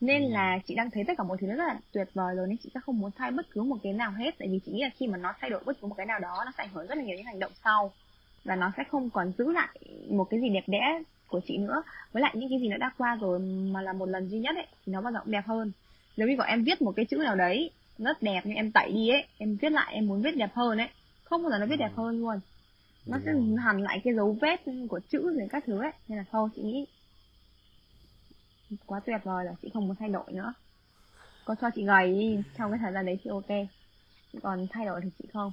Nên 0.00 0.22
Ừm, 0.22 0.30
là 0.30 0.58
chị 0.66 0.74
đang 0.74 0.90
thấy 0.90 1.04
tất 1.06 1.12
cả 1.18 1.24
mọi 1.24 1.38
thứ 1.40 1.46
nó 1.46 1.54
rất 1.56 1.64
là 1.68 1.80
tuyệt 1.92 2.08
vời 2.14 2.36
rồi 2.36 2.46
nên 2.48 2.58
chị 2.58 2.70
sẽ 2.74 2.80
không 2.84 2.98
muốn 2.98 3.10
thay 3.16 3.30
bất 3.30 3.46
cứ 3.50 3.62
một 3.62 3.76
cái 3.82 3.92
nào 3.92 4.12
hết. 4.12 4.34
Tại 4.38 4.48
vì 4.52 4.60
chị 4.66 4.72
nghĩ 4.72 4.82
là 4.82 4.90
khi 4.96 5.06
mà 5.06 5.18
nó 5.18 5.34
thay 5.40 5.50
đổi 5.50 5.62
bất 5.66 5.80
cứ 5.80 5.86
một 5.86 5.94
cái 5.94 6.06
nào 6.06 6.18
đó 6.20 6.42
nó 6.46 6.52
sẽ 6.58 6.64
ảnh 6.64 6.70
hưởng 6.74 6.86
rất 6.86 6.94
là 6.98 7.04
nhiều 7.04 7.16
những 7.16 7.26
hành 7.26 7.38
động 7.38 7.52
sau. 7.64 7.94
Và 8.44 8.56
nó 8.56 8.72
sẽ 8.76 8.84
không 8.90 9.10
còn 9.10 9.32
giữ 9.38 9.52
lại 9.52 9.68
một 10.10 10.24
cái 10.30 10.40
gì 10.40 10.48
đẹp 10.48 10.64
đẽ 10.66 11.02
của 11.26 11.40
chị 11.44 11.58
nữa. 11.58 11.82
Với 12.12 12.22
lại 12.22 12.34
những 12.36 12.50
cái 12.50 12.60
gì 12.60 12.68
nó 12.68 12.76
đã 12.76 12.90
qua 12.98 13.16
rồi 13.20 13.38
mà 13.72 13.82
là 13.82 13.92
một 13.92 14.06
lần 14.06 14.28
duy 14.28 14.38
nhất 14.40 14.56
ấy 14.56 14.66
thì 14.86 14.92
nó 14.92 15.00
bao 15.00 15.12
giờ 15.12 15.20
cũng 15.24 15.32
đẹp 15.32 15.44
hơn. 15.46 15.72
Nếu 16.16 16.28
như 16.28 16.34
còn 16.38 16.46
em 16.46 16.64
viết 16.64 16.82
một 16.82 16.92
cái 16.96 17.04
chữ 17.10 17.16
nào 17.16 17.36
đấy 17.36 17.70
rất 17.98 18.22
đẹp 18.22 18.40
nhưng 18.44 18.56
em 18.56 18.72
tẩy 18.72 18.92
đi 18.92 19.08
ấy 19.08 19.24
em 19.38 19.56
viết 19.62 19.72
lại 19.72 19.94
em 19.94 20.06
muốn 20.06 20.22
viết 20.22 20.36
đẹp 20.36 20.50
hơn 20.54 20.78
ấy. 20.78 20.88
Không 21.24 21.42
bao 21.42 21.50
giờ 21.50 21.58
nó 21.58 21.66
viết 21.66 21.76
đẹp 21.76 21.90
ừm, 21.90 21.96
hơn 21.96 22.20
luôn 22.20 22.40
nó 23.08 23.18
sẽ 23.24 23.32
hằn 23.64 23.78
lại 23.82 24.00
cái 24.04 24.14
dấu 24.14 24.38
vết 24.42 24.56
của 24.88 25.00
chữ 25.08 25.22
rồi 25.38 25.48
các 25.50 25.64
thứ 25.66 25.82
ấy. 25.82 25.92
Nên 26.08 26.18
là 26.18 26.24
thôi 26.32 26.48
chị 26.56 26.62
nghĩ 26.62 26.86
quá 28.86 29.00
tuyệt 29.06 29.20
vời 29.24 29.44
rồi 29.44 29.54
chị 29.62 29.70
không 29.74 29.86
muốn 29.88 29.96
thay 30.00 30.08
đổi 30.08 30.32
nữa. 30.32 30.54
Có 31.44 31.56
cho 31.60 31.70
chị 31.74 31.86
gầy 31.86 32.12
đi 32.12 32.42
trong 32.58 32.70
cái 32.72 32.80
thời 32.82 32.92
gian 32.92 33.06
đấy 33.06 33.18
thì 33.24 33.30
ok. 33.30 33.46
Còn 34.42 34.66
thay 34.70 34.86
đổi 34.86 35.00
thì 35.04 35.10
chị 35.18 35.28
không. 35.32 35.52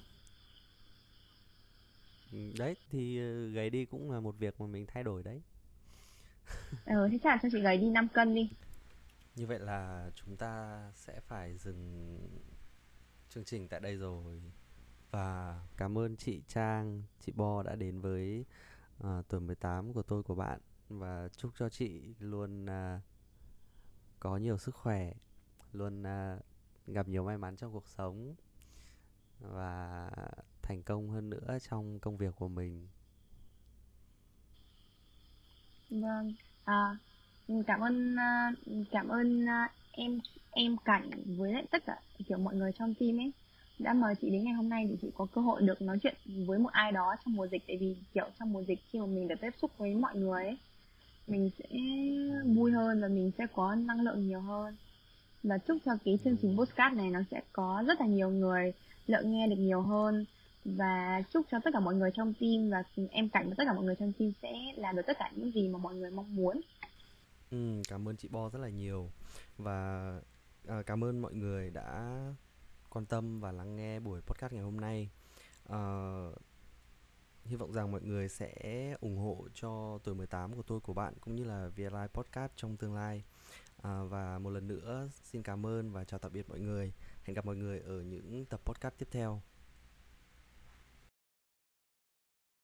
Ừ, 2.32 2.38
đấy 2.58 2.76
thì 2.90 3.20
ờ, 3.20 3.48
gầy 3.48 3.70
đi 3.70 3.86
cũng 3.86 4.12
là 4.12 4.20
một 4.20 4.36
việc 4.40 4.60
mà 4.62 4.68
mình 4.68 4.86
thay 4.88 5.04
đổi 5.04 5.24
đấy. 5.24 5.42
Ừ 6.86 7.08
thế 7.12 7.18
chắc 7.24 7.30
là 7.30 7.40
cho 7.44 7.50
chị 7.52 7.62
gầy 7.62 7.78
đi 7.78 7.90
5 7.90 8.08
cân 8.14 8.36
đi. 8.36 8.50
Như 9.36 9.48
vậy 9.48 9.60
là 9.60 10.10
chúng 10.16 10.38
ta 10.38 10.82
sẽ 10.96 11.20
phải 11.28 11.58
dừng 11.58 12.18
chương 13.30 13.46
trình 13.46 13.68
tại 13.68 13.80
đây 13.80 13.96
rồi 13.96 14.42
và 15.16 15.60
cảm 15.78 15.98
ơn 15.98 16.16
chị 16.16 16.42
Trang, 16.48 17.04
chị 17.20 17.32
Bo 17.36 17.64
đã 17.64 17.76
đến 17.76 18.02
với 18.02 18.46
uh, 19.04 19.28
tuổi 19.28 19.42
18 19.42 19.94
của 19.94 20.04
tôi 20.04 20.24
của 20.24 20.36
bạn 20.36 20.60
và 20.90 21.30
chúc 21.38 21.52
cho 21.58 21.70
chị 21.70 22.16
luôn 22.20 22.66
uh, 22.66 23.02
có 24.20 24.38
nhiều 24.38 24.58
sức 24.58 24.76
khỏe, 24.76 25.14
luôn 25.74 26.02
uh, 26.02 26.42
gặp 26.88 27.08
nhiều 27.08 27.24
may 27.24 27.38
mắn 27.38 27.56
trong 27.56 27.74
cuộc 27.74 27.88
sống 27.88 28.36
và 29.40 30.12
thành 30.62 30.84
công 30.84 31.10
hơn 31.10 31.30
nữa 31.30 31.58
trong 31.70 32.00
công 32.00 32.18
việc 32.18 32.36
của 32.36 32.48
mình. 32.48 32.88
vâng 35.90 36.34
à, 36.66 36.98
cảm 37.68 37.80
ơn 37.80 38.16
cảm 38.92 39.08
ơn 39.08 39.46
em 39.92 40.20
em 40.52 40.78
cảnh 40.86 41.10
với 41.38 41.54
lại 41.54 41.66
tất 41.72 41.84
cả 41.86 42.00
kiểu 42.28 42.38
mọi 42.38 42.56
người 42.56 42.72
trong 42.72 42.94
team 42.94 43.18
ấy 43.18 43.32
đã 43.80 43.94
mời 43.94 44.16
chị 44.22 44.30
đến 44.30 44.44
ngày 44.44 44.54
hôm 44.54 44.70
nay 44.70 44.86
để 44.90 44.98
chị 45.02 45.12
có 45.18 45.28
cơ 45.36 45.42
hội 45.42 45.62
được 45.62 45.82
nói 45.82 46.00
chuyện 46.04 46.16
với 46.48 46.60
một 46.60 46.72
ai 46.72 46.92
đó 46.92 47.16
trong 47.26 47.36
mùa 47.36 47.48
dịch. 47.48 47.64
Tại 47.68 47.78
vì 47.78 47.96
kiểu 48.14 48.26
trong 48.40 48.54
mùa 48.54 48.64
dịch 48.64 48.80
khi 48.92 49.00
mà 49.00 49.06
mình 49.06 49.28
được 49.28 49.36
tiếp 49.42 49.54
xúc 49.62 49.72
với 49.78 49.94
mọi 49.94 50.16
người 50.16 50.44
ấy 50.44 50.58
mình 51.28 51.50
sẽ 51.60 51.66
vui 52.46 52.72
hơn 52.72 53.02
và 53.02 53.08
mình 53.08 53.32
sẽ 53.38 53.48
có 53.54 53.76
năng 53.76 54.02
lượng 54.02 54.28
nhiều 54.28 54.42
hơn. 54.42 54.76
Và 55.44 55.58
chúc 55.58 55.78
cho 55.86 55.92
cái 56.06 56.20
chương 56.24 56.38
trình 56.42 56.58
podcast 56.58 56.94
này 56.94 57.10
nó 57.10 57.20
sẽ 57.32 57.42
có 57.54 57.84
rất 57.88 58.02
là 58.02 58.08
nhiều 58.08 58.30
người 58.30 58.74
lượng 59.08 59.32
nghe 59.32 59.48
được 59.48 59.60
nhiều 59.60 59.82
hơn. 59.82 60.26
Và 60.66 61.22
chúc 61.34 61.46
cho 61.52 61.60
tất 61.64 61.70
cả 61.74 61.80
mọi 61.80 61.96
người 61.96 62.12
trong 62.14 62.34
team 62.34 62.70
và 62.70 62.84
em 63.12 63.30
cảnh 63.30 63.50
và 63.50 63.56
tất 63.58 63.64
cả 63.68 63.74
mọi 63.74 63.84
người 63.84 63.96
trong 63.96 64.12
team 64.20 64.32
sẽ 64.42 64.54
làm 64.76 64.96
được 64.96 65.02
tất 65.08 65.18
cả 65.20 65.32
những 65.36 65.52
gì 65.52 65.68
mà 65.68 65.78
mọi 65.78 65.96
người 65.96 66.12
mong 66.12 66.36
muốn. 66.36 66.62
Ừ, 67.52 67.82
cảm 67.90 68.08
ơn 68.08 68.16
chị 68.16 68.28
Bo 68.32 68.50
rất 68.50 68.60
là 68.60 68.70
nhiều. 68.70 69.10
Và 69.58 70.10
à, 70.68 70.82
cảm 70.86 71.04
ơn 71.04 71.22
mọi 71.22 71.34
người 71.34 71.70
đã 71.70 72.18
quan 72.96 73.06
tâm 73.06 73.40
và 73.40 73.52
lắng 73.52 73.76
nghe 73.76 74.00
buổi 74.00 74.22
podcast 74.22 74.54
ngày 74.54 74.64
hôm 74.64 74.80
nay. 74.80 75.10
Uh, 75.70 76.38
hy 77.46 77.56
vọng 77.56 77.74
rằng 77.74 77.92
mọi 77.92 78.02
người 78.02 78.30
sẽ 78.30 78.54
ủng 79.00 79.18
hộ 79.18 79.48
cho 79.54 80.00
tuổi 80.04 80.16
18 80.16 80.56
của 80.56 80.62
tôi 80.62 80.80
của 80.80 80.94
bạn 80.94 81.14
cũng 81.22 81.36
như 81.36 81.44
là 81.44 81.70
VLI 81.76 82.08
Podcast 82.14 82.52
trong 82.56 82.78
tương 82.78 82.96
lai. 82.96 83.24
À, 83.82 84.04
và 84.04 84.40
một 84.40 84.50
lần 84.50 84.68
nữa 84.68 85.10
xin 85.24 85.44
cảm 85.44 85.66
ơn 85.66 85.92
và 85.92 86.04
chào 86.04 86.20
tạm 86.20 86.34
biệt 86.34 86.50
mọi 86.50 86.60
người. 86.60 86.94
Hẹn 87.24 87.36
gặp 87.36 87.46
mọi 87.46 87.56
người 87.56 87.80
ở 87.80 88.02
những 88.02 88.46
tập 88.46 88.62
podcast 88.66 88.94
tiếp 88.98 89.08
theo. 89.12 89.42